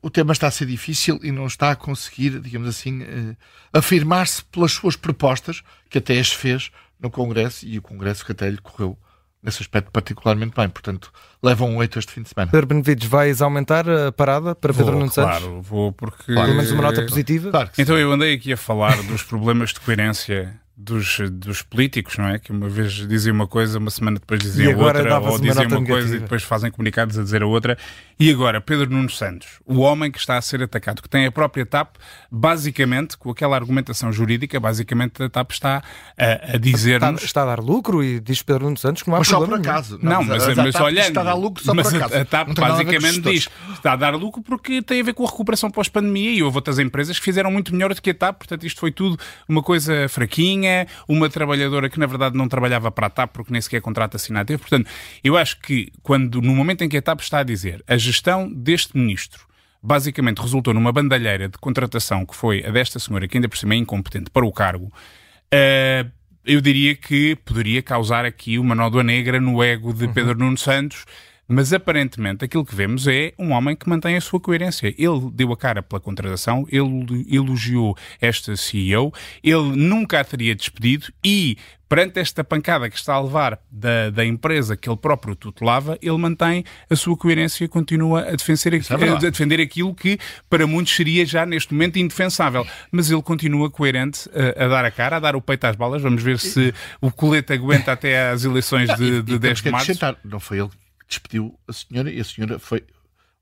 O 0.01 0.09
tema 0.09 0.33
está 0.33 0.47
a 0.47 0.51
ser 0.51 0.65
difícil 0.65 1.19
e 1.21 1.31
não 1.31 1.45
está 1.45 1.71
a 1.71 1.75
conseguir, 1.75 2.39
digamos 2.39 2.67
assim, 2.67 3.03
eh, 3.03 3.35
afirmar-se 3.71 4.43
pelas 4.45 4.71
suas 4.71 4.95
propostas, 4.95 5.61
que 5.89 5.99
até 5.99 6.19
as 6.19 6.31
fez 6.31 6.71
no 6.99 7.09
Congresso 7.09 7.65
e 7.65 7.77
o 7.77 7.81
Congresso 7.81 8.25
que 8.25 8.31
até 8.31 8.49
lhe 8.49 8.57
correu 8.57 8.97
nesse 9.45 9.61
aspecto 9.61 9.91
particularmente 9.91 10.53
bem. 10.57 10.67
Portanto, 10.67 11.13
levam 11.41 11.69
um 11.69 11.77
8 11.77 11.99
este 11.99 12.11
fim 12.11 12.23
de 12.23 12.29
semana. 12.29 12.51
Pedro 12.51 12.65
Benevides, 12.65 13.07
vais 13.07 13.41
aumentar 13.43 13.87
a 13.87 14.11
parada 14.11 14.55
para 14.55 14.73
Pedro 14.73 14.93
Nuno 14.93 15.11
Santos? 15.11 15.37
Claro, 15.37 15.61
vou 15.61 15.91
porque... 15.91 16.33
Claro. 16.33 16.47
Pelo 16.47 16.55
menos 16.57 16.71
uma 16.71 16.81
nota 16.81 17.05
positiva? 17.05 17.51
Claro 17.51 17.69
então 17.77 17.97
eu 17.97 18.11
andei 18.11 18.33
aqui 18.33 18.51
a 18.51 18.57
falar 18.57 19.01
dos 19.03 19.21
problemas 19.21 19.71
de 19.71 19.79
coerência 19.79 20.59
dos, 20.77 21.19
dos 21.31 21.61
políticos, 21.61 22.17
não 22.17 22.27
é? 22.27 22.37
Que 22.37 22.51
uma 22.51 22.67
vez 22.67 22.91
diziam 22.91 23.33
uma 23.33 23.47
coisa, 23.47 23.79
uma 23.79 23.89
semana 23.89 24.19
depois 24.19 24.41
diziam 24.41 24.77
outra, 24.77 25.19
ou 25.19 25.39
diziam 25.39 25.67
uma, 25.67 25.77
uma 25.77 25.87
coisa 25.87 26.15
e 26.17 26.19
depois 26.19 26.43
fazem 26.43 26.69
comunicados 26.69 27.17
a 27.17 27.23
dizer 27.23 27.41
a 27.43 27.47
outra. 27.47 27.77
E 28.17 28.31
agora, 28.31 28.61
Pedro 28.61 28.89
Nuno 28.89 29.09
Santos, 29.09 29.59
o 29.65 29.79
homem 29.79 30.09
que 30.09 30.17
está 30.17 30.37
a 30.37 30.41
ser 30.41 30.63
atacado, 30.63 31.01
que 31.01 31.09
tem 31.09 31.25
a 31.25 31.31
própria 31.31 31.65
TAP, 31.65 31.97
basicamente, 32.31 33.17
com 33.17 33.29
aquela 33.29 33.57
argumentação 33.57 34.09
jurídica, 34.09 34.57
basicamente 34.57 35.21
a 35.21 35.29
TAP 35.29 35.51
está 35.51 35.83
a, 36.17 36.53
a 36.53 36.57
dizer-nos... 36.57 37.15
Está, 37.15 37.25
está, 37.25 37.43
a 37.43 37.45
dar 37.47 37.59
lucro 37.59 38.01
e 38.01 38.21
diz 38.21 38.41
Pedro 38.41 38.63
Nuno 38.63 38.77
Santos 38.77 39.03
que 39.03 39.09
não 39.09 39.17
há 39.17 39.19
mas 39.19 39.27
só 39.27 39.45
por 39.45 39.55
acaso. 39.55 39.99
Não, 40.01 40.11
não 40.11 40.23
mas, 40.23 40.47
mas, 40.47 40.57
mas 40.57 40.75
olhando... 40.75 41.07
Está 41.09 41.21
a 41.21 41.23
dar 41.25 41.33
lucro 41.33 41.61
só 41.61 41.73
mas 41.73 41.87
por 41.89 41.97
acaso. 41.97 42.15
A, 42.15 42.21
a 42.21 42.25
TAP 42.25 42.57
basicamente 42.57 43.19
diz 43.19 43.49
está 43.73 43.91
a 43.91 43.95
dar 43.97 44.15
lucro 44.15 44.41
porque 44.41 44.81
tem 44.81 45.01
a 45.01 45.03
ver 45.03 45.13
com 45.13 45.25
a 45.25 45.29
recuperação 45.29 45.69
pós-pandemia 45.69 46.31
e 46.31 46.41
houve 46.41 46.55
outras 46.57 46.79
empresas 46.79 47.19
que 47.19 47.25
fizeram 47.25 47.51
muito 47.51 47.73
melhor 47.73 47.93
do 47.93 48.01
que 48.01 48.11
a 48.11 48.15
TAP, 48.15 48.37
portanto 48.37 48.65
isto 48.65 48.79
foi 48.79 48.93
tudo 48.93 49.19
uma 49.45 49.61
coisa 49.61 50.07
fraquinha, 50.07 50.87
uma 51.05 51.29
trabalhadora 51.29 51.89
que 51.89 51.99
na 51.99 52.05
verdade 52.05 52.37
não 52.37 52.47
trabalhava 52.47 52.89
para 52.89 53.07
a 53.07 53.09
TAP 53.09 53.33
porque 53.33 53.51
nem 53.51 53.61
sequer 53.61 53.81
contrato 53.81 54.15
assinado 54.15 54.47
teve. 54.47 54.59
Portanto, 54.59 54.89
eu 55.21 55.35
acho 55.35 55.59
que 55.59 55.91
quando, 56.01 56.41
no 56.41 56.55
momento 56.55 56.81
em 56.81 56.87
que 56.87 56.95
a 56.95 57.01
TAP 57.01 57.19
está 57.19 57.39
a 57.39 57.43
dizer 57.43 57.83
a 57.85 58.04
gestão 58.05 58.51
deste 58.51 58.97
ministro 58.97 59.45
basicamente 59.81 60.41
resultou 60.41 60.73
numa 60.73 60.91
bandalheira 60.91 61.47
de 61.47 61.57
contratação 61.59 62.25
que 62.25 62.35
foi 62.35 62.65
a 62.65 62.71
desta 62.71 62.97
senhora, 62.97 63.27
que 63.27 63.37
ainda 63.37 63.47
por 63.47 63.57
cima 63.57 63.75
é 63.75 63.77
incompetente 63.77 64.31
para 64.31 64.45
o 64.45 64.51
cargo, 64.51 64.85
uh, 64.85 66.11
eu 66.43 66.59
diria 66.59 66.95
que 66.95 67.35
poderia 67.37 67.81
causar 67.81 68.25
aqui 68.25 68.57
uma 68.57 68.75
nódoa 68.75 69.03
negra 69.03 69.39
no 69.39 69.63
ego 69.63 69.93
de 69.93 70.05
uhum. 70.05 70.13
Pedro 70.13 70.37
Nuno 70.37 70.57
Santos 70.57 71.05
mas 71.47 71.73
aparentemente 71.73 72.45
aquilo 72.45 72.65
que 72.65 72.75
vemos 72.75 73.07
é 73.07 73.33
um 73.37 73.51
homem 73.51 73.75
que 73.75 73.87
mantém 73.87 74.15
a 74.15 74.21
sua 74.21 74.39
coerência. 74.39 74.93
Ele 74.97 75.29
deu 75.33 75.51
a 75.51 75.57
cara 75.57 75.81
pela 75.83 75.99
contratação, 75.99 76.65
ele 76.69 77.25
elogiou 77.29 77.95
esta 78.19 78.55
CEO, 78.55 79.13
ele 79.43 79.75
nunca 79.75 80.19
a 80.19 80.23
teria 80.23 80.55
despedido 80.55 81.07
e 81.23 81.57
perante 81.87 82.19
esta 82.19 82.43
pancada 82.43 82.89
que 82.89 82.97
está 82.97 83.13
a 83.13 83.21
levar 83.21 83.59
da, 83.69 84.09
da 84.09 84.25
empresa 84.25 84.75
que 84.75 84.89
ele 84.89 84.97
próprio 84.97 85.35
tutelava, 85.35 85.97
ele 86.01 86.17
mantém 86.17 86.63
a 86.89 86.95
sua 86.95 87.15
coerência 87.15 87.63
e 87.63 87.67
continua 87.67 88.21
a 88.21 88.31
defender, 88.31 88.73
é 88.73 89.09
a 89.09 89.29
defender 89.29 89.61
aquilo 89.61 89.93
que 89.93 90.17
para 90.49 90.65
muitos 90.65 90.95
seria 90.95 91.25
já 91.25 91.45
neste 91.45 91.73
momento 91.73 91.97
indefensável. 91.97 92.65
Mas 92.91 93.11
ele 93.11 93.21
continua 93.21 93.69
coerente 93.69 94.29
a, 94.33 94.65
a, 94.65 94.67
dar 94.67 94.85
a 94.85 94.91
cara, 94.91 95.17
a 95.17 95.19
dar 95.19 95.35
o 95.35 95.41
peito 95.41 95.65
às 95.65 95.75
balas. 95.75 96.01
Vamos 96.01 96.23
ver 96.23 96.39
se 96.39 96.73
o 96.99 97.11
colete 97.11 97.53
aguenta 97.53 97.91
até 97.91 98.29
às 98.29 98.43
eleições 98.43 98.93
de, 98.95 99.21
de 99.21 99.37
10 99.37 99.61
de 99.61 99.71
março. 99.71 100.17
Não 100.23 100.39
foi 100.39 100.59
ele 100.59 100.69
despediu 101.07 101.57
a 101.67 101.73
senhora 101.73 102.11
e 102.11 102.19
a 102.19 102.23
senhora 102.23 102.59
foi 102.59 102.83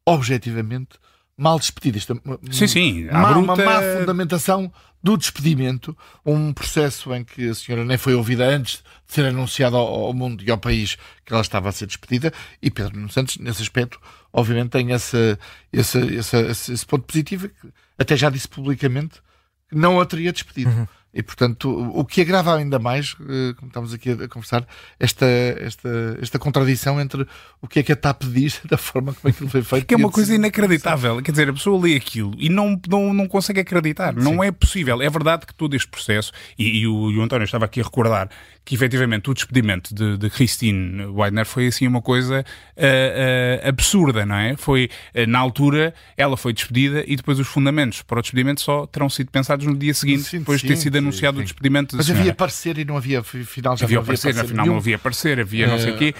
objetivamente 0.05 0.99
mal 1.37 1.59
despedida. 1.59 1.97
Isto 1.97 2.13
é 2.13 2.51
sim, 2.51 2.67
sim. 2.67 3.05
Má, 3.05 3.33
bruta... 3.33 3.53
Uma 3.53 3.55
má 3.55 3.81
fundamentação 3.99 4.71
do 5.01 5.17
despedimento, 5.17 5.97
um 6.25 6.53
processo 6.53 7.13
em 7.13 7.25
que 7.25 7.49
a 7.49 7.53
senhora 7.53 7.83
nem 7.83 7.97
foi 7.97 8.15
ouvida 8.15 8.45
antes 8.45 8.83
de 9.05 9.13
ser 9.13 9.25
anunciada 9.25 9.75
ao, 9.75 10.05
ao, 10.05 10.13
mundo 10.13 10.43
e 10.45 10.49
ao 10.49 10.57
país 10.57 10.95
que 11.25 11.33
ela 11.33 11.41
estava 11.41 11.67
a 11.67 11.71
ser 11.73 11.87
despedida, 11.87 12.31
e 12.61 12.71
Pedro 12.71 12.95
Nuno 12.95 13.09
Santos, 13.09 13.37
nesse 13.37 13.61
aspecto, 13.61 13.99
obviamente 14.31 14.69
tem 14.69 14.91
esse, 14.91 15.37
esse, 15.73 15.97
esse, 15.99 16.37
esse 16.37 16.85
ponto 16.85 17.05
positivo, 17.05 17.49
que 17.49 17.67
até 17.97 18.15
já 18.15 18.29
disse 18.29 18.47
publicamente 18.47 19.21
que 19.67 19.75
não 19.75 19.99
a 19.99 20.05
teria 20.05 20.31
despedido. 20.31 20.71
Uhum. 20.71 20.87
E, 21.13 21.21
portanto, 21.21 21.69
o 21.69 22.03
que 22.03 22.21
agrava 22.21 22.55
ainda 22.55 22.79
mais, 22.79 23.15
eh, 23.21 23.53
como 23.55 23.67
estamos 23.67 23.93
aqui 23.93 24.11
a 24.11 24.27
conversar, 24.27 24.65
esta, 24.99 25.25
esta, 25.25 26.17
esta 26.19 26.39
contradição 26.39 26.99
entre 26.99 27.27
o 27.61 27.67
que 27.67 27.79
é 27.79 27.83
que 27.83 27.91
a 27.91 27.95
TAP 27.95 28.23
diz 28.23 28.59
da 28.65 28.77
forma 28.77 29.13
como 29.13 29.31
aquilo 29.31 29.47
foi 29.47 29.61
feito. 29.61 29.85
Que 29.85 29.93
é 29.93 29.97
uma 29.97 30.09
coisa 30.09 30.33
inacreditável. 30.33 31.21
Quer 31.21 31.31
dizer, 31.31 31.49
a 31.49 31.53
pessoa 31.53 31.79
lê 31.79 31.95
aquilo 31.95 32.33
e 32.37 32.49
não, 32.49 32.79
não, 32.89 33.13
não 33.13 33.27
consegue 33.27 33.59
acreditar. 33.59 34.15
Sim. 34.15 34.21
Não 34.21 34.43
é 34.43 34.51
possível. 34.51 35.01
É 35.03 35.09
verdade 35.09 35.45
que 35.45 35.53
todo 35.53 35.75
este 35.75 35.87
processo, 35.87 36.31
e, 36.57 36.79
e, 36.79 36.87
o, 36.87 37.11
e, 37.11 37.17
o, 37.19 37.21
António 37.21 37.45
estava 37.45 37.65
aqui 37.65 37.79
a 37.79 37.83
recordar 37.83 38.29
que 38.65 38.75
efetivamente 38.75 39.29
o 39.29 39.33
despedimento 39.33 39.93
de, 39.93 40.17
de 40.17 40.29
Christine 40.29 41.05
Weidner 41.07 41.45
foi 41.45 41.67
assim 41.67 41.85
uma 41.85 42.01
coisa 42.01 42.45
uh, 42.77 42.81
uh, 42.81 43.67
absurda, 43.67 44.25
não 44.25 44.35
é? 44.35 44.55
Foi, 44.55 44.89
uh, 45.13 45.27
na 45.27 45.39
altura, 45.39 45.93
ela 46.15 46.37
foi 46.37 46.53
despedida 46.53 47.03
e 47.05 47.15
depois 47.15 47.39
os 47.39 47.47
fundamentos 47.47 48.01
para 48.01 48.19
o 48.19 48.21
despedimento 48.21 48.61
só 48.61 48.85
terão 48.87 49.09
sido 49.09 49.31
pensados 49.31 49.65
no 49.65 49.75
dia 49.75 49.93
seguinte, 49.93 50.23
sim, 50.23 50.39
depois 50.39 50.61
de 50.61 50.67
ter 50.67 50.77
sido 50.77 50.97
anunciado 50.97 51.37
sim. 51.37 51.41
o 51.41 51.43
despedimento 51.43 51.97
Mas 51.97 52.09
havia 52.09 52.33
parecer 52.33 52.77
e 52.77 52.85
não 52.85 52.95
havia, 52.95 53.19
afinal 53.19 53.75
já 53.75 53.85
havia 53.85 53.95
não 53.95 54.01
havia 54.01 54.17
parecer, 54.17 54.39
afinal 54.39 54.65
não 54.65 54.77
havia 54.77 54.99
parecer, 54.99 55.39
havia 55.39 55.67
não 55.67 55.79
sei 55.79 55.91
o 55.91 55.97
quê. 55.97 56.15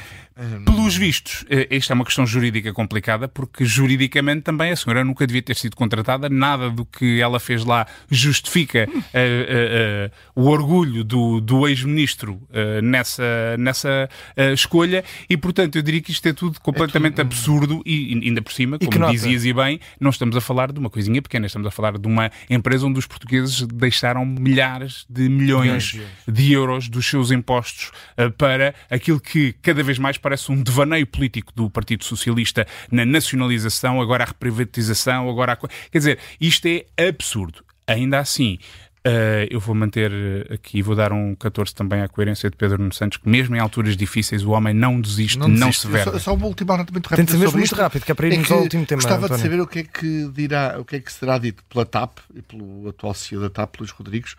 Pelos 0.65 0.95
vistos, 0.95 1.45
esta 1.69 1.93
é 1.93 1.95
uma 1.95 2.03
questão 2.03 2.25
jurídica 2.25 2.73
complicada, 2.73 3.27
porque 3.27 3.65
juridicamente 3.65 4.41
também 4.41 4.71
a 4.71 4.75
senhora 4.75 5.03
nunca 5.03 5.27
devia 5.27 5.43
ter 5.43 5.55
sido 5.55 5.75
contratada, 5.75 6.27
nada 6.27 6.71
do 6.71 6.85
que 6.85 7.21
ela 7.21 7.39
fez 7.39 7.63
lá 7.63 7.85
justifica 8.09 8.89
uh, 8.89 8.97
uh, 8.97 9.03
uh, 9.05 10.11
o 10.35 10.49
orgulho 10.49 11.03
do, 11.03 11.39
do 11.39 11.67
ex-ministro 11.67 12.41
nessa, 12.81 13.55
nessa 13.59 14.09
escolha, 14.53 15.03
e 15.29 15.37
portanto 15.37 15.75
eu 15.75 15.81
diria 15.81 16.01
que 16.01 16.11
isto 16.11 16.27
é 16.27 16.33
tudo 16.33 16.59
completamente 16.59 17.13
é 17.13 17.23
tudo... 17.23 17.27
absurdo 17.27 17.81
e 17.85 18.19
ainda 18.23 18.41
por 18.41 18.53
cima, 18.53 18.79
como 18.79 19.11
dizias 19.11 19.45
e 19.45 19.53
bem, 19.53 19.79
não 19.99 20.09
estamos 20.09 20.35
a 20.35 20.41
falar 20.41 20.71
de 20.71 20.79
uma 20.79 20.89
coisinha 20.89 21.21
pequena, 21.21 21.45
estamos 21.45 21.67
a 21.67 21.71
falar 21.71 21.97
de 21.97 22.07
uma 22.07 22.31
empresa 22.49 22.87
onde 22.87 22.97
os 22.97 23.05
portugueses 23.05 23.61
deixaram 23.67 24.25
milhares 24.25 25.05
de 25.09 25.29
milhões, 25.29 25.93
milhões. 25.93 26.11
de 26.27 26.51
euros. 26.51 26.89
dos 26.89 27.05
seus 27.05 27.31
impostos 27.31 27.91
para 28.37 28.73
aquilo 28.89 29.19
que 29.19 29.53
cada 29.61 29.83
vez 29.83 29.99
mais 29.99 30.17
parece 30.23 30.51
um 30.51 30.63
devaneio 30.63 31.05
político 31.05 31.51
do 31.53 31.69
Partido 31.69 32.03
Socialista 32.03 32.65
na 32.89 33.05
nacionalização, 33.05 34.01
agora 34.01 34.23
a 34.23 34.27
reprivatização, 34.27 35.29
agora 35.29 35.53
a... 35.53 35.55
Quer 35.57 35.97
dizer, 35.97 36.19
isto 36.39 36.65
é 36.67 36.85
absurdo. 36.97 37.63
Ainda 37.85 38.17
assim, 38.19 38.57
Uh, 39.05 39.43
eu 39.51 39.59
vou 39.59 39.75
manter 39.75 40.13
aqui, 40.49 40.81
vou 40.81 40.95
dar 40.95 41.11
um 41.11 41.35
14 41.35 41.75
também 41.75 42.01
à 42.01 42.07
coerência 42.07 42.49
de 42.49 42.55
Pedro 42.55 42.77
Nuno 42.77 42.93
Santos, 42.93 43.17
que 43.17 43.27
mesmo 43.27 43.53
em 43.53 43.59
alturas 43.59 43.97
difíceis 43.97 44.45
o 44.45 44.51
homem 44.51 44.73
não 44.73 45.01
desiste, 45.01 45.37
não, 45.37 45.49
não 45.49 45.73
se 45.73 45.85
vê. 45.87 46.05
Só, 46.05 46.17
só 46.17 46.33
uma 46.33 46.45
última 46.45 46.77
nota 46.77 46.89
muito 46.89 47.07
rápida. 47.07 47.17
Tem 47.17 47.25
de 47.25 47.31
ser 47.33 47.37
mesmo 47.37 47.57
muito 47.57 47.75
rápido, 47.75 48.05
que 48.05 48.11
é 48.13 48.15
para 48.15 48.27
irmos 48.29 48.49
é 48.49 48.53
ao 48.53 48.61
último 48.61 48.85
tema. 48.85 49.01
Gostava 49.01 49.25
António. 49.25 49.43
de 49.43 49.49
saber 49.49 49.61
o 49.61 49.67
que 49.67 49.79
é 49.79 49.83
que 49.83 50.31
dirá, 50.33 50.77
o 50.79 50.85
que 50.85 50.95
é 50.95 50.99
que 51.01 51.11
será 51.11 51.37
dito 51.37 51.65
pela 51.65 51.85
TAP 51.85 52.19
e 52.33 52.41
pelo 52.41 52.87
atual 52.87 53.13
CEO 53.13 53.41
da 53.41 53.49
TAP, 53.49 53.75
Luís 53.81 53.91
Rodrigues, 53.91 54.37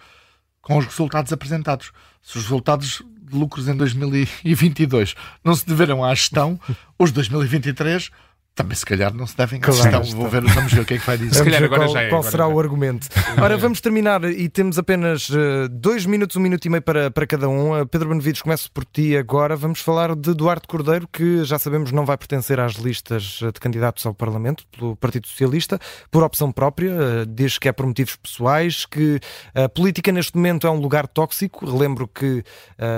com 0.64 0.78
os 0.78 0.86
resultados 0.86 1.32
apresentados. 1.32 1.92
Se 2.22 2.38
os 2.38 2.44
resultados 2.44 3.02
de 3.22 3.36
lucros 3.36 3.68
em 3.68 3.76
2022 3.76 5.14
não 5.44 5.54
se 5.54 5.66
deveram 5.66 6.02
à 6.02 6.14
gestão, 6.14 6.58
os 6.98 7.12
2023 7.12 8.10
também 8.54 8.76
se 8.76 8.86
calhar 8.86 9.12
não 9.12 9.26
se 9.26 9.36
devem 9.36 9.58
claro, 9.58 9.88
então, 9.88 10.02
vou 10.16 10.28
ver, 10.28 10.42
vamos 10.42 10.72
ver 10.72 10.82
o 10.82 10.84
que 10.84 10.94
é 10.94 10.98
que 10.98 11.04
vai 11.04 11.18
dizer. 11.18 11.34
Se 11.34 11.44
calhar 11.44 11.64
agora 11.64 11.82
qual, 11.82 11.92
já 11.92 12.02
é, 12.02 12.08
qual 12.08 12.20
agora 12.20 12.30
será 12.30 12.44
já. 12.44 12.50
o 12.50 12.60
argumento. 12.60 13.08
Ora, 13.42 13.56
vamos 13.56 13.80
terminar 13.80 14.22
e 14.24 14.48
temos 14.48 14.78
apenas 14.78 15.28
uh, 15.28 15.68
dois 15.68 16.06
minutos, 16.06 16.36
um 16.36 16.40
minuto 16.40 16.64
e 16.64 16.70
meio 16.70 16.82
para, 16.82 17.10
para 17.10 17.26
cada 17.26 17.48
um. 17.48 17.80
Uh, 17.80 17.84
Pedro 17.84 18.10
Benevides, 18.10 18.42
começo 18.42 18.70
por 18.70 18.84
ti 18.84 19.16
agora. 19.16 19.56
Vamos 19.56 19.80
falar 19.80 20.14
de 20.14 20.32
Duarte 20.34 20.68
Cordeiro, 20.68 21.08
que 21.12 21.42
já 21.42 21.58
sabemos 21.58 21.90
não 21.90 22.06
vai 22.06 22.16
pertencer 22.16 22.60
às 22.60 22.74
listas 22.74 23.40
de 23.42 23.58
candidatos 23.60 24.06
ao 24.06 24.14
Parlamento 24.14 24.64
pelo 24.68 24.94
Partido 24.94 25.26
Socialista, 25.26 25.80
por 26.08 26.22
opção 26.22 26.52
própria. 26.52 26.92
Uh, 26.92 27.26
diz 27.26 27.58
que 27.58 27.68
é 27.68 27.72
por 27.72 27.86
motivos 27.86 28.14
pessoais, 28.14 28.86
que 28.86 29.18
a 29.52 29.68
política 29.68 30.12
neste 30.12 30.36
momento 30.36 30.64
é 30.64 30.70
um 30.70 30.78
lugar 30.78 31.08
tóxico. 31.08 31.66
Relembro 31.66 32.06
que 32.06 32.44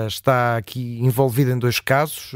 está 0.07 0.57
aqui 0.57 0.99
envolvido 1.01 1.51
em 1.51 1.57
dois 1.57 1.79
casos. 1.79 2.31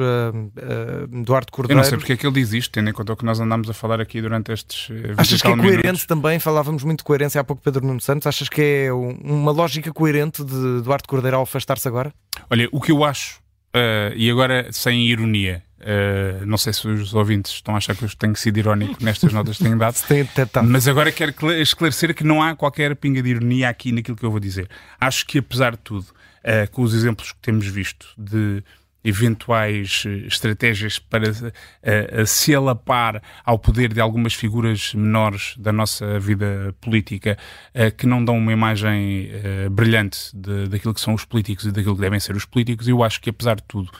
Duarte 1.23 1.51
Cordeiro. 1.51 1.79
Eu 1.79 1.83
não 1.83 1.87
sei 1.87 1.97
porque 1.97 2.13
é 2.13 2.17
que 2.17 2.25
ele 2.25 2.33
diz 2.33 2.53
isto, 2.53 2.71
tendo 2.71 2.89
em 2.89 2.93
conta 2.93 3.10
o 3.13 3.17
que 3.17 3.25
nós 3.25 3.39
andamos 3.39 3.69
a 3.69 3.73
falar 3.73 3.99
aqui 3.99 4.21
durante 4.21 4.51
estes 4.51 4.89
eh, 4.91 5.13
Achas 5.17 5.41
que 5.41 5.47
é 5.47 5.55
coerente 5.55 5.83
minutos. 5.83 6.05
também? 6.05 6.39
Falávamos 6.39 6.83
muito 6.83 6.99
de 6.99 7.03
coerência 7.03 7.41
há 7.41 7.43
pouco, 7.43 7.61
Pedro 7.61 7.85
Nuno 7.85 8.01
Santos. 8.01 8.27
Achas 8.27 8.49
que 8.49 8.61
é 8.61 8.93
uma 8.93 9.51
lógica 9.51 9.91
coerente 9.91 10.43
de 10.43 10.81
Duarte 10.81 11.07
Cordeiro 11.07 11.37
ao 11.37 11.43
afastar-se 11.43 11.87
agora? 11.87 12.13
Olha, 12.49 12.67
o 12.71 12.81
que 12.81 12.91
eu 12.91 13.03
acho 13.03 13.41
uh, 13.75 14.13
e 14.15 14.29
agora 14.29 14.67
sem 14.71 15.05
ironia. 15.07 15.63
Uh, 15.79 16.45
não 16.45 16.57
sei 16.57 16.73
se 16.73 16.87
os 16.87 17.13
ouvintes 17.15 17.53
estão 17.53 17.73
a 17.73 17.77
achar 17.77 17.95
que 17.95 18.05
eu 18.05 18.09
tenho 18.15 18.35
sido 18.35 18.57
irónico 18.57 19.03
nestas 19.03 19.33
notas 19.33 19.57
que 19.57 19.63
tenho 19.63 19.79
dado, 19.79 19.97
mas 20.63 20.87
agora 20.87 21.11
quero 21.11 21.33
esclarecer 21.53 22.13
que 22.13 22.23
não 22.23 22.41
há 22.41 22.55
qualquer 22.55 22.95
pinga 22.95 23.21
de 23.21 23.29
ironia 23.29 23.67
aqui 23.67 23.91
naquilo 23.91 24.15
que 24.15 24.23
eu 24.23 24.29
vou 24.29 24.39
dizer. 24.39 24.69
Acho 24.99 25.25
que, 25.25 25.39
apesar 25.39 25.71
de 25.71 25.79
tudo, 25.79 26.05
uh, 26.05 26.69
com 26.71 26.83
os 26.83 26.93
exemplos 26.93 27.31
que 27.31 27.39
temos 27.39 27.65
visto 27.65 28.07
de 28.15 28.63
eventuais 29.03 30.03
eh, 30.05 30.27
estratégias 30.27 30.99
para 30.99 31.31
uh, 31.31 32.25
se 32.25 32.53
alapar 32.53 33.21
ao 33.43 33.57
poder 33.57 33.93
de 33.93 33.99
algumas 33.99 34.33
figuras 34.33 34.93
menores 34.93 35.55
da 35.57 35.71
nossa 35.71 36.19
vida 36.19 36.75
política 36.79 37.37
uh, 37.73 37.95
que 37.95 38.05
não 38.05 38.23
dão 38.23 38.37
uma 38.37 38.53
imagem 38.53 39.29
uh, 39.65 39.69
brilhante 39.69 40.29
de, 40.35 40.67
daquilo 40.67 40.93
que 40.93 41.01
são 41.01 41.13
os 41.13 41.25
políticos 41.25 41.65
e 41.65 41.71
daquilo 41.71 41.95
que 41.95 42.01
devem 42.01 42.19
ser 42.19 42.35
os 42.35 42.45
políticos. 42.45 42.87
Eu 42.87 43.03
acho 43.03 43.19
que, 43.19 43.29
apesar 43.29 43.55
de 43.55 43.63
tudo, 43.63 43.91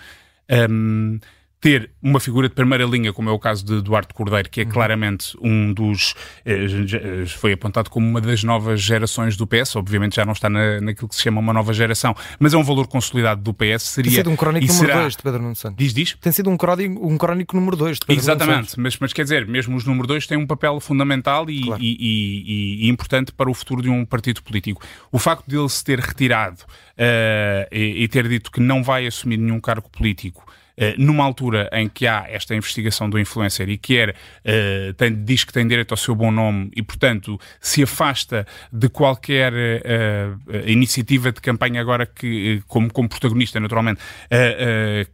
um, 0.50 1.18
ehm, 1.18 1.20
ter 1.62 1.92
uma 2.02 2.20
figura 2.20 2.50
de 2.50 2.56
primeira 2.56 2.84
linha, 2.86 3.14
como 3.14 3.30
é 3.30 3.32
o 3.32 3.38
caso 3.38 3.64
de 3.64 3.80
Duarte 3.84 4.16
Cordeiro, 4.16 4.50
que 4.50 4.62
é 4.62 4.64
uhum. 4.64 4.72
claramente 4.72 5.38
um 5.40 5.72
dos. 5.72 6.16
Eh, 6.44 7.26
foi 7.28 7.54
apontado 7.54 7.88
como 7.88 8.08
uma 8.08 8.20
das 8.20 8.44
novas 8.44 8.82
gerações 8.82 9.38
do 9.38 9.46
PS, 9.46 9.76
obviamente 9.76 10.16
já 10.16 10.26
não 10.26 10.34
está 10.34 10.50
na, 10.50 10.82
naquilo 10.82 11.08
que 11.08 11.16
se 11.16 11.22
chama 11.22 11.40
uma 11.40 11.54
nova 11.54 11.72
geração, 11.72 12.16
mas 12.40 12.56
é 12.56 12.58
um 12.58 12.64
valor 12.64 12.88
consolidado 12.88 13.44
do 13.44 13.54
PS. 13.54 13.84
Seria, 13.84 14.10
Tem 14.10 14.18
sido 14.18 14.32
um 14.32 14.36
crónico 14.36 14.74
número 14.74 14.94
2 14.94 15.16
de 15.16 15.22
Pedro 15.22 15.42
Nuno 15.44 15.56
Santos. 15.56 15.78
Diz, 15.78 15.94
diz? 15.94 16.18
Tem 16.20 16.32
sido 16.32 16.50
um 16.50 16.58
crónico, 16.58 17.08
um 17.08 17.16
crónico 17.16 17.56
número 17.56 17.78
2 17.78 18.00
de 18.00 18.06
Pedro 18.08 18.22
Exatamente. 18.24 18.80
Mas, 18.80 18.98
mas 18.98 19.14
quer 19.14 19.24
dizer, 19.24 19.46
mesmo 19.46 19.78
os 19.78 19.86
número 19.86 20.08
2 20.08 20.26
têm 20.26 20.40
um 20.40 20.48
papel 20.48 20.80
fundamental 20.80 21.48
e, 21.48 21.62
claro. 21.62 21.82
e, 21.82 21.96
e, 22.00 22.86
e, 22.86 22.90
importante 22.90 23.32
para 23.32 23.52
o 23.52 23.54
futuro 23.54 23.84
de 23.84 23.90
um 23.90 24.04
partido 24.04 24.42
político. 24.42 24.82
O 25.12 25.20
facto 25.20 25.46
de 25.48 25.56
ele 25.56 25.70
se 25.70 25.84
ter 25.84 26.00
retirado 26.00 26.62
uh, 26.62 27.68
e 27.72 28.08
ter 28.08 28.28
dito 28.28 28.52
que 28.52 28.60
não 28.60 28.82
vai 28.82 29.06
assumir 29.06 29.38
nenhum 29.38 29.60
cargo 29.60 29.88
político. 29.88 30.44
Eh, 30.82 30.96
numa 30.98 31.24
altura 31.24 31.70
em 31.72 31.88
que 31.88 32.08
há 32.08 32.26
esta 32.28 32.56
investigação 32.56 33.08
do 33.08 33.20
influencer 33.20 33.70
e 33.70 33.78
que 33.78 33.98
era, 33.98 34.16
uh, 34.16 34.94
tem, 34.96 35.14
diz 35.24 35.44
que 35.44 35.54
tem 35.54 35.68
direito 35.68 35.92
ao 35.92 35.98
seu 35.98 36.16
bom 36.16 36.32
nome 36.32 36.72
e, 36.76 36.82
portanto, 36.82 37.40
se 37.60 37.84
afasta 37.84 38.48
de 38.74 38.90
qualquer 38.90 39.54
uh, 39.54 40.58
iniciativa 40.66 41.32
de 41.32 41.40
campanha 41.40 41.80
agora 41.80 42.08
que, 42.08 42.64
como, 42.68 42.92
como 42.92 43.08
protagonista, 43.08 43.60
naturalmente, 43.60 44.02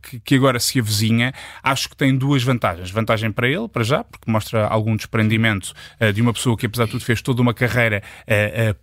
que, 0.02 0.20
que, 0.22 0.36
agora 0.36 0.58
se 0.58 0.80
avizinha, 0.80 1.34
acho 1.62 1.90
que 1.90 1.98
tem 1.98 2.16
duas 2.16 2.44
vantagens. 2.44 2.90
Vantagem 2.90 3.30
para 3.30 3.50
ele, 3.50 3.68
para 3.68 3.84
já, 3.84 4.06
porque 4.06 4.32
mostra 4.32 4.66
algum 4.68 4.96
desprendimento 4.96 5.74
de 6.14 6.22
uma 6.22 6.32
pessoa 6.32 6.56
que, 6.56 6.66
apesar 6.66 6.86
de 6.86 6.92
tudo, 6.92 7.04
fez 7.04 7.22
toda 7.22 7.42
uma 7.42 7.54
carreira 7.54 8.02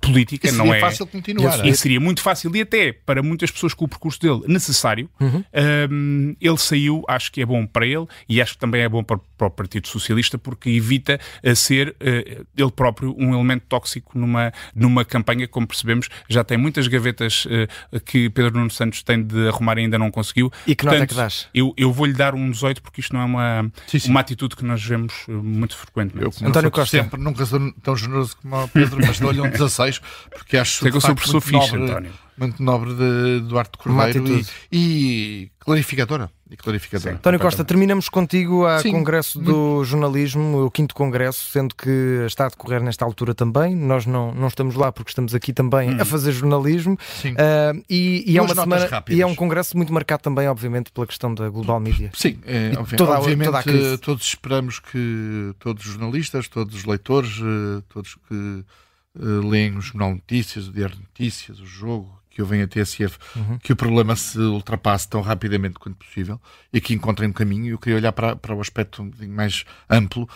política. 0.01 0.49
E 0.49 0.53
não 0.53 0.75
é 0.75 0.81
fácil 0.81 1.07
continuar. 1.07 1.65
E 1.65 1.75
seria 1.75 2.01
muito 2.01 2.21
fácil 2.21 2.55
e 2.55 2.61
até 2.61 2.93
para 2.93 3.23
muitas 3.23 3.51
pessoas 3.51 3.73
com 3.73 3.85
o 3.85 3.89
percurso 3.89 4.21
dele 4.21 4.43
necessário. 4.47 5.09
Uhum. 5.21 5.45
Um, 5.91 6.37
ele 6.41 6.59
saiu, 6.75 7.05
acho 7.09 7.31
que 7.31 7.41
é 7.41 7.47
bom 7.47 7.67
para 7.67 7.87
ele 7.87 8.07
e 8.29 8.43
acho 8.43 8.55
que 8.55 8.59
também 8.59 8.83
é 8.83 8.89
bom 8.89 9.03
para, 9.03 9.19
para 9.39 9.47
o 9.47 9.51
Partido 9.51 9.87
Socialista 9.89 10.37
porque 10.37 10.69
evita 10.71 11.21
uh, 11.43 11.57
ser 11.57 11.91
uh, 11.91 12.47
ele 12.57 12.71
próprio 12.71 13.15
um 13.17 13.33
elemento 13.33 13.65
tóxico 13.69 14.19
numa, 14.19 14.53
numa 14.75 15.05
campanha, 15.05 15.47
como 15.47 15.67
percebemos, 15.67 16.09
já 16.29 16.43
tem 16.43 16.59
muitas 16.59 16.89
gavetas 16.89 17.47
uh, 17.47 18.01
que 18.01 18.29
Pedro 18.31 18.59
Nuno 18.59 18.71
Santos 18.71 19.03
tem 19.03 19.23
de 19.23 19.49
arrumar 19.49 19.79
e 19.79 19.83
ainda 19.83 19.99
não 19.99 20.11
conseguiu. 20.11 20.51
E 20.67 20.75
que 20.75 20.85
Portanto, 20.85 21.01
nota 21.01 21.05
é 21.05 21.07
que 21.07 21.15
dás? 21.15 21.49
Eu, 21.55 21.73
eu 21.77 21.93
vou-lhe 21.93 22.13
dar 22.13 22.35
um 22.35 22.51
18 22.51 22.83
porque 22.83 23.01
isto 23.01 23.15
não 23.15 23.23
é 23.23 23.25
uma, 23.25 23.73
sim, 23.87 23.99
sim. 23.99 24.11
uma 24.11 24.21
atitude 24.21 24.57
que 24.57 24.65
nós 24.65 24.83
vemos 24.85 25.15
muito 25.29 25.77
frequentemente. 25.77 26.43
Eu, 26.43 26.49
António 26.49 26.71
Costa. 26.71 27.03
sempre, 27.03 27.21
nunca 27.21 27.47
sou 27.47 27.73
tão 27.83 27.97
generoso 27.97 28.37
como 28.37 28.65
o 28.65 28.69
Pedro, 28.69 28.99
mas 29.07 29.21
dou-lhe 29.21 29.41
um 29.41 29.49
16 29.49 30.01
porque 30.31 30.57
acho 30.57 30.81
Sei 30.81 30.91
que 30.91 30.97
eu 30.97 31.01
sou 31.01 31.15
professor 31.15 31.41
fixe, 31.41 31.77
António 31.77 32.13
muito 32.37 32.63
nobre 32.63 32.95
de 32.95 33.41
Duarte 33.41 33.79
Cordeiro 33.79 34.25
e, 34.29 34.47
e, 34.73 35.51
clarificadora. 35.59 36.31
E 36.51 36.57
clarificadora. 36.57 37.15
António 37.15 37.41
Costa, 37.41 37.65
terminamos 37.65 38.09
contigo 38.09 38.67
a 38.67 38.79
Sim. 38.79 38.93
Congresso 38.93 39.41
do 39.41 39.83
Jornalismo, 39.85 40.65
o 40.65 40.71
quinto 40.71 40.95
Congresso, 40.95 41.51
sendo 41.51 41.75
que 41.75 42.25
está 42.27 42.47
a 42.47 42.49
decorrer 42.49 42.83
nesta 42.83 43.05
altura 43.05 43.35
também. 43.35 43.75
Nós 43.75 44.07
não, 44.07 44.33
não 44.35 44.49
estamos 44.49 44.75
lá 44.75 44.93
porque 44.93 45.11
estamos 45.11 45.35
aqui 45.35 45.53
também 45.53 45.95
hum. 45.95 46.01
a 46.01 46.05
fazer 46.05 46.33
jornalismo. 46.33 46.95
Uh, 46.95 47.83
e, 47.89 48.25
e 48.27 48.39
é 48.39 48.43
uma 48.43 48.55
semana 48.55 48.87
rápidas. 48.87 49.19
e 49.19 49.23
é 49.23 49.27
um 49.27 49.35
Congresso 49.35 49.77
muito 49.77 49.93
marcado 49.93 50.23
também, 50.23 50.47
obviamente, 50.47 50.93
pela 50.93 51.07
questão 51.07 51.35
da 51.35 51.49
Global 51.49 51.81
Media. 51.81 52.11
Sim, 52.15 52.39
é, 52.45 52.71
toda, 52.97 53.19
obviamente 53.19 53.47
toda 53.47 53.59
a 53.95 53.99
todos 53.99 54.25
esperamos 54.25 54.79
que 54.79 55.55
todos 55.59 55.85
os 55.85 55.93
jornalistas, 55.93 56.49
todos 56.49 56.75
os 56.75 56.85
leitores, 56.85 57.39
eh, 57.41 57.83
todos 57.89 58.17
que 58.29 58.35
uh, 58.35 59.49
leem 59.49 59.77
o 59.77 59.81
Jornal 59.81 60.11
Notícias, 60.11 60.69
o 60.69 60.73
Diário 60.73 60.97
de 60.97 61.03
Notícias, 61.03 61.61
o 61.61 61.67
Jogo, 61.67 62.21
que 62.35 62.43
ouvem 62.43 62.63
a 62.63 62.67
TSF, 62.67 63.17
uhum. 63.37 63.59
que 63.59 63.73
o 63.73 63.77
problema 63.77 64.17
se 64.17 64.39
ultrapasse 64.39 65.09
tão 65.09 65.21
rapidamente 65.21 65.79
quanto 65.79 65.97
possível 65.97 66.41
e 66.73 66.81
que 66.81 66.93
encontrem 66.93 67.29
um 67.29 67.33
caminho. 67.33 67.69
Eu 67.69 67.79
queria 67.79 67.97
olhar 67.97 68.13
para, 68.13 68.35
para 68.35 68.55
o 68.55 68.61
aspecto 68.61 69.03
um 69.03 69.07
bocadinho 69.07 69.37
mais 69.37 69.65
amplo. 69.89 70.29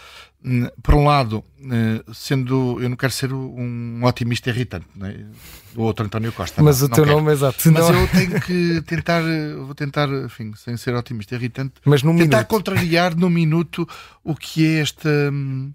Hum, 0.44 0.68
por 0.80 0.94
um 0.94 1.04
lado, 1.04 1.42
hum, 1.61 2.00
sendo 2.14 2.80
eu 2.80 2.88
não 2.88 2.96
quero 2.96 3.12
ser 3.12 3.32
um 3.32 4.00
otimista 4.04 4.48
irritante, 4.50 4.87
né? 4.94 5.26
o 5.74 5.82
outro 5.82 6.06
António 6.06 6.32
Costa. 6.32 6.62
Mas 6.62 6.80
não, 6.80 6.87
o 6.87 6.90
teu 6.90 7.04
não 7.04 7.16
nome 7.16 7.30
é 7.30 7.32
exato. 7.32 7.72
Mas 7.72 7.90
eu 7.90 8.06
tenho 8.06 8.40
que 8.40 8.80
tentar, 8.82 9.22
vou 9.64 9.74
tentar, 9.74 10.08
enfim, 10.08 10.52
sem 10.54 10.76
ser 10.76 10.94
otimista 10.94 11.34
irritante, 11.34 11.74
Mas 11.84 12.04
num 12.04 12.16
tentar 12.16 12.37
minuto. 12.37 12.48
contrariar 12.48 13.16
num 13.16 13.28
minuto 13.28 13.88
o 14.22 14.37
que 14.37 14.64
é 14.64 14.80
esta. 14.80 15.08
Hum, 15.32 15.72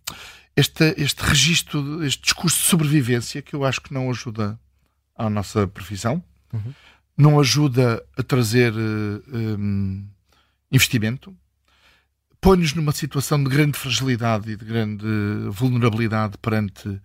este, 0.55 0.93
este 0.97 1.19
registro, 1.23 2.05
este 2.05 2.21
discurso 2.21 2.59
de 2.59 2.67
sobrevivência 2.67 3.41
que 3.41 3.55
eu 3.55 3.65
acho 3.65 3.81
que 3.81 3.93
não 3.93 4.09
ajuda 4.09 4.59
à 5.15 5.29
nossa 5.29 5.67
profissão, 5.67 6.23
uhum. 6.51 6.73
não 7.17 7.39
ajuda 7.39 8.03
a 8.17 8.23
trazer 8.23 8.73
uh, 8.73 9.23
eh, 9.27 9.57
um, 9.57 10.07
investimento, 10.71 11.35
põe-nos 12.41 12.73
numa 12.73 12.91
situação 12.91 13.41
de 13.43 13.49
grande 13.49 13.77
fragilidade 13.77 14.51
e 14.51 14.55
de 14.55 14.65
grande 14.65 15.05
vulnerabilidade 15.49 16.37
perante 16.39 17.01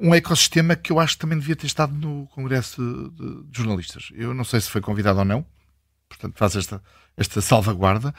um 0.00 0.14
ecossistema 0.14 0.74
que 0.74 0.90
eu 0.90 0.98
acho 0.98 1.14
que 1.14 1.20
também 1.20 1.38
devia 1.38 1.54
ter 1.54 1.66
estado 1.66 1.94
no 1.94 2.26
Congresso 2.28 3.12
de, 3.16 3.44
de 3.44 3.58
Jornalistas. 3.58 4.10
Eu 4.14 4.34
não 4.34 4.44
sei 4.44 4.60
se 4.60 4.68
foi 4.68 4.80
convidado 4.80 5.20
ou 5.20 5.24
não, 5.24 5.46
portanto 6.08 6.36
faz 6.36 6.56
esta, 6.56 6.82
esta 7.16 7.40
salvaguarda, 7.40 8.12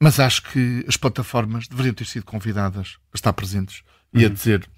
mas 0.00 0.18
acho 0.18 0.42
que 0.42 0.84
as 0.88 0.96
plataformas 0.96 1.68
deveriam 1.68 1.94
ter 1.94 2.06
sido 2.06 2.24
convidadas 2.24 2.98
a 3.12 3.16
estar 3.16 3.32
presentes 3.32 3.82
e 4.12 4.24
a 4.24 4.28
uhum. 4.28 4.34
dizer 4.34 4.68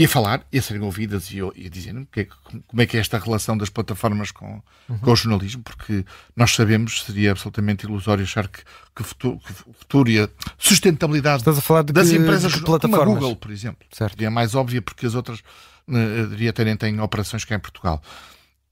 e 0.00 0.06
a 0.06 0.08
falar 0.08 0.46
e 0.50 0.58
a 0.58 0.62
serem 0.62 0.80
ouvidas 0.80 1.30
e, 1.30 1.40
e 1.54 1.66
a 1.66 1.68
dizerem 1.68 2.08
que 2.10 2.20
é, 2.20 2.28
como 2.66 2.80
é 2.80 2.86
que 2.86 2.96
é 2.96 3.00
esta 3.00 3.18
relação 3.18 3.54
das 3.54 3.68
plataformas 3.68 4.30
com, 4.30 4.62
uhum. 4.88 4.98
com 4.98 5.12
o 5.12 5.14
jornalismo, 5.14 5.62
porque 5.62 6.06
nós 6.34 6.54
sabemos, 6.54 7.02
seria 7.02 7.32
absolutamente 7.32 7.84
ilusório 7.84 8.24
achar 8.24 8.48
que, 8.48 8.62
que, 8.96 9.02
futuro, 9.02 9.38
que 9.40 9.52
futuro 9.52 10.08
e 10.08 10.20
a 10.20 10.28
sustentabilidade 10.56 11.42
Estás 11.42 11.58
a 11.58 11.60
falar 11.60 11.82
de 11.82 11.92
das 11.92 12.08
que, 12.08 12.16
empresas 12.16 12.50
de 12.50 12.62
plataformas. 12.62 13.04
como 13.06 13.12
a 13.12 13.20
Google, 13.20 13.36
por 13.36 13.50
exemplo, 13.50 13.86
certo. 13.92 14.12
seria 14.12 14.30
mais 14.30 14.54
óbvia 14.54 14.80
porque 14.80 15.04
as 15.04 15.14
outras 15.14 15.40
uh, 15.40 16.26
diria 16.30 16.50
terem 16.54 16.78
têm 16.78 16.98
operações 16.98 17.44
cá 17.44 17.56
em 17.56 17.60
Portugal. 17.60 18.02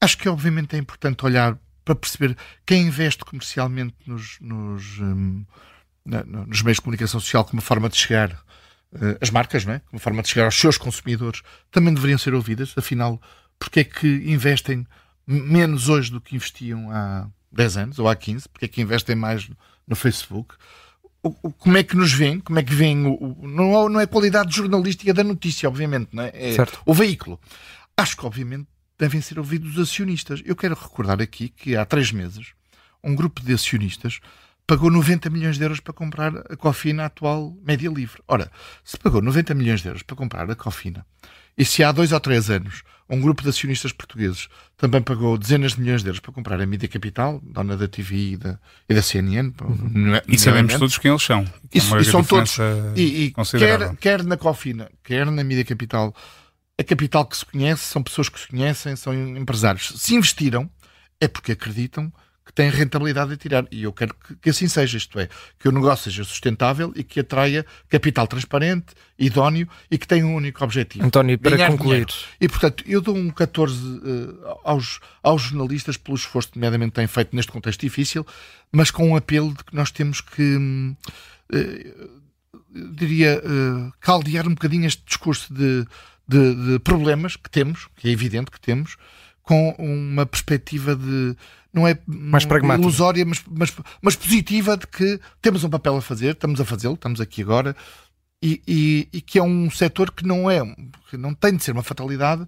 Acho 0.00 0.16
que 0.16 0.30
obviamente 0.30 0.76
é 0.76 0.78
importante 0.78 1.26
olhar 1.26 1.58
para 1.84 1.94
perceber 1.94 2.38
quem 2.64 2.86
investe 2.86 3.22
comercialmente 3.22 3.94
nos, 4.06 4.38
nos, 4.40 4.98
um, 4.98 5.44
na, 6.06 6.24
nos 6.24 6.62
meios 6.62 6.76
de 6.76 6.82
comunicação 6.82 7.20
social 7.20 7.44
como 7.44 7.60
forma 7.60 7.90
de 7.90 7.98
chegar 7.98 8.42
as 9.20 9.30
marcas, 9.30 9.64
não 9.64 9.74
é? 9.74 9.82
Uma 9.92 10.00
forma 10.00 10.22
de 10.22 10.28
chegar 10.28 10.46
aos 10.46 10.58
seus 10.58 10.78
consumidores, 10.78 11.42
também 11.70 11.92
deveriam 11.92 12.18
ser 12.18 12.34
ouvidas. 12.34 12.74
Afinal, 12.76 13.20
porque 13.58 13.80
é 13.80 13.84
que 13.84 14.06
investem 14.30 14.86
menos 15.26 15.88
hoje 15.88 16.10
do 16.10 16.20
que 16.20 16.34
investiam 16.34 16.90
há 16.90 17.28
10 17.52 17.76
anos 17.76 17.98
ou 17.98 18.08
há 18.08 18.16
15? 18.16 18.48
Porque 18.48 18.64
é 18.64 18.68
que 18.68 18.80
investem 18.80 19.14
mais 19.14 19.48
no 19.86 19.96
Facebook? 19.96 20.54
Como 21.58 21.76
é 21.76 21.82
que 21.82 21.96
nos 21.96 22.12
vêm? 22.12 22.40
Como 22.40 22.58
é 22.58 22.62
que 22.62 22.72
vem 22.72 23.06
o, 23.06 23.36
não, 23.42 23.88
não 23.88 24.00
é 24.00 24.04
a 24.04 24.06
qualidade 24.08 24.54
jornalística 24.54 25.12
da 25.12 25.24
notícia, 25.24 25.68
obviamente, 25.68 26.10
não 26.12 26.22
é? 26.22 26.28
é 26.34 26.56
o 26.86 26.94
veículo. 26.94 27.38
Acho 27.96 28.16
que, 28.16 28.24
obviamente, 28.24 28.68
devem 28.98 29.20
ser 29.20 29.38
ouvidos 29.38 29.76
os 29.76 29.90
acionistas. 29.90 30.40
Eu 30.44 30.56
quero 30.56 30.74
recordar 30.74 31.20
aqui 31.20 31.48
que 31.48 31.76
há 31.76 31.84
três 31.84 32.12
meses 32.12 32.52
um 33.02 33.14
grupo 33.14 33.42
de 33.42 33.52
acionistas 33.52 34.20
pagou 34.68 34.90
90 34.90 35.30
milhões 35.30 35.56
de 35.56 35.64
euros 35.64 35.80
para 35.80 35.94
comprar 35.94 36.36
a 36.36 36.54
Cofina 36.54 37.06
atual 37.06 37.56
média 37.66 37.88
livre. 37.88 38.22
Ora, 38.28 38.52
se 38.84 38.98
pagou 38.98 39.22
90 39.22 39.54
milhões 39.54 39.80
de 39.80 39.88
euros 39.88 40.02
para 40.02 40.14
comprar 40.14 40.48
a 40.48 40.54
Cofina, 40.54 41.06
e 41.56 41.64
se 41.64 41.82
há 41.82 41.90
dois 41.90 42.12
ou 42.12 42.20
três 42.20 42.50
anos 42.50 42.82
um 43.08 43.18
grupo 43.18 43.42
de 43.42 43.48
acionistas 43.48 43.90
portugueses 43.90 44.48
também 44.76 45.00
pagou 45.00 45.38
dezenas 45.38 45.72
de 45.72 45.80
milhões 45.80 46.02
de 46.02 46.08
euros 46.10 46.20
para 46.20 46.30
comprar 46.30 46.60
a 46.60 46.66
Mídia 46.66 46.86
Capital, 46.86 47.40
dona 47.42 47.78
da 47.78 47.88
TV 47.88 48.32
e 48.32 48.36
da, 48.36 48.60
e 48.86 48.94
da 48.94 49.00
CNN. 49.00 49.50
Uhum. 49.62 50.14
É, 50.14 50.22
e 50.28 50.38
sabemos 50.38 50.74
todos 50.74 50.98
quem 50.98 51.10
eles 51.10 51.22
são. 51.22 51.46
Isso, 51.72 51.96
e 51.96 52.04
são 52.04 52.22
todos. 52.22 52.58
E, 52.94 53.24
e 53.24 53.32
quer, 53.58 53.96
quer 53.96 54.22
na 54.22 54.36
Cofina, 54.36 54.90
quer 55.02 55.24
na 55.30 55.42
Mídia 55.42 55.64
Capital, 55.64 56.14
a 56.78 56.84
capital 56.84 57.24
que 57.24 57.38
se 57.38 57.46
conhece, 57.46 57.84
são 57.84 58.02
pessoas 58.02 58.28
que 58.28 58.38
se 58.38 58.48
conhecem, 58.48 58.94
são 58.94 59.14
empresários. 59.14 59.94
Se 59.96 60.14
investiram, 60.14 60.70
é 61.18 61.26
porque 61.26 61.52
acreditam 61.52 62.12
que 62.48 62.54
têm 62.54 62.70
rentabilidade 62.70 63.34
a 63.34 63.36
tirar. 63.36 63.66
E 63.70 63.82
eu 63.82 63.92
quero 63.92 64.14
que, 64.14 64.34
que, 64.36 64.50
assim 64.50 64.66
seja, 64.66 64.96
isto 64.96 65.20
é, 65.20 65.28
que 65.58 65.68
o 65.68 65.72
negócio 65.72 66.10
seja 66.10 66.24
sustentável 66.24 66.90
e 66.96 67.04
que 67.04 67.20
atraia 67.20 67.64
capital 67.90 68.26
transparente, 68.26 68.86
idóneo 69.18 69.68
e 69.90 69.98
que 69.98 70.08
tenha 70.08 70.26
um 70.26 70.34
único 70.34 70.64
objetivo. 70.64 71.04
António, 71.04 71.38
para 71.38 71.68
concluir. 71.68 72.06
Dinheiro. 72.06 72.14
E, 72.40 72.48
portanto, 72.48 72.82
eu 72.86 73.02
dou 73.02 73.14
um 73.14 73.28
14 73.28 73.76
uh, 73.76 74.58
aos, 74.64 74.98
aos 75.22 75.42
jornalistas 75.42 75.98
pelo 75.98 76.16
esforço 76.16 76.52
que, 76.52 76.56
nomeadamente, 76.56 76.92
têm 76.92 77.06
feito 77.06 77.36
neste 77.36 77.52
contexto 77.52 77.80
difícil, 77.80 78.26
mas 78.72 78.90
com 78.90 79.10
um 79.10 79.16
apelo 79.16 79.52
de 79.52 79.64
que 79.64 79.76
nós 79.76 79.90
temos 79.90 80.22
que. 80.22 80.56
Uh, 81.52 82.18
diria, 82.70 83.42
uh, 83.44 83.92
caldear 84.00 84.46
um 84.46 84.54
bocadinho 84.54 84.86
este 84.86 85.02
discurso 85.04 85.52
de, 85.52 85.84
de, 86.26 86.54
de, 86.54 86.78
problemas 86.78 87.36
que 87.36 87.50
temos, 87.50 87.88
que 87.96 88.08
é 88.08 88.10
evidente 88.10 88.50
que 88.50 88.60
temos, 88.60 88.96
com 89.42 89.74
uma 89.78 90.26
perspectiva 90.26 90.94
de. 90.94 91.34
Não 91.78 91.86
é 91.86 91.98
mais 92.06 92.44
pragmática. 92.44 92.82
ilusória, 92.82 93.24
mas, 93.24 93.42
mas, 93.48 93.72
mas 94.02 94.16
positiva 94.16 94.76
de 94.76 94.86
que 94.86 95.20
temos 95.40 95.62
um 95.62 95.70
papel 95.70 95.96
a 95.96 96.02
fazer, 96.02 96.32
estamos 96.32 96.60
a 96.60 96.64
fazê-lo, 96.64 96.94
estamos 96.94 97.20
aqui 97.20 97.42
agora, 97.42 97.76
e, 98.42 98.60
e, 98.66 99.08
e, 99.12 99.20
que 99.20 99.38
é 99.38 99.42
um 99.42 99.70
setor 99.70 100.10
que 100.10 100.26
não 100.26 100.50
é, 100.50 100.60
que 101.10 101.16
não 101.16 101.34
tem 101.34 101.56
de 101.56 101.62
ser 101.62 101.72
uma 101.72 101.82
fatalidade, 101.82 102.46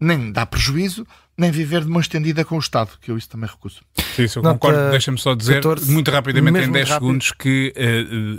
nem 0.00 0.32
dá 0.32 0.44
prejuízo, 0.44 1.06
nem 1.36 1.50
viver 1.50 1.82
de 1.82 1.90
mão 1.90 2.00
estendida 2.00 2.44
com 2.44 2.56
o 2.56 2.58
Estado, 2.58 2.90
que 3.00 3.10
eu 3.10 3.18
isso 3.18 3.28
também 3.28 3.48
recuso. 3.48 3.80
Sim, 4.14 4.24
isso 4.24 4.38
eu 4.38 4.42
Nota 4.42 4.58
concordo. 4.58 4.90
Deixa-me 4.90 5.18
só 5.18 5.34
dizer 5.34 5.54
14, 5.54 5.90
muito 5.90 6.10
rapidamente, 6.10 6.58
em 6.60 6.70
10 6.70 6.88
segundos, 6.88 7.32
que 7.32 7.72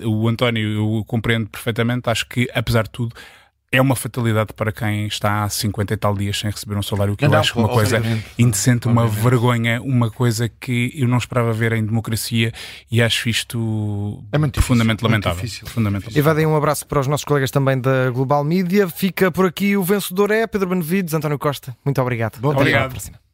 uh, 0.04 0.10
o 0.10 0.28
António 0.28 1.00
eu 1.00 1.04
compreendo 1.06 1.50
perfeitamente. 1.50 2.10
Acho 2.10 2.28
que, 2.28 2.50
apesar 2.54 2.84
de 2.84 2.92
tudo, 2.92 3.16
é 3.72 3.82
uma 3.82 3.96
fatalidade 3.96 4.54
para 4.54 4.72
quem 4.72 5.08
está 5.08 5.44
há 5.44 5.50
50 5.50 5.94
e 5.94 5.98
tal 5.98 6.16
dias 6.16 6.40
sem 6.40 6.50
receber 6.50 6.78
um 6.78 6.84
salário, 6.84 7.14
o 7.14 7.18
que 7.18 7.28
não, 7.28 7.34
eu 7.34 7.40
acho 7.40 7.60
uma 7.60 7.70
coisa 7.70 8.02
indecente, 8.38 8.88
uma 8.88 9.08
vergonha, 9.08 9.82
uma 9.82 10.10
coisa 10.10 10.48
que 10.48 10.92
eu 10.96 11.08
não 11.08 11.18
esperava 11.18 11.52
ver 11.52 11.74
em 11.74 11.86
democracia 11.86 12.52
e 12.90 13.02
acho 13.02 13.30
isto 13.30 14.24
é 14.32 14.38
muito 14.38 14.54
profundamente 14.54 14.98
difícil, 14.98 15.10
lamentável. 15.10 15.40
Muito 15.40 15.60
profundamente 15.60 16.20
Evadem 16.20 16.46
um 16.46 16.56
abraço 16.56 16.86
para 16.86 17.00
os 17.00 17.08
nossos 17.08 17.26
colegas 17.26 17.52
também 17.52 17.80
da 17.80 18.10
Global 18.12 18.44
Media. 18.44 18.88
Fica 18.88 19.32
por 19.32 19.46
aqui 19.46 19.76
o 19.76 19.84
vencedor 19.84 20.32
é 20.32 20.48
Pedro 20.48 20.70
Benevides, 20.70 21.14
António 21.14 21.40
Costa. 21.40 21.76
Muito 21.84 22.02
obrigado. 22.02 22.40
Bom 22.40 22.52
obrigado. 22.52 23.25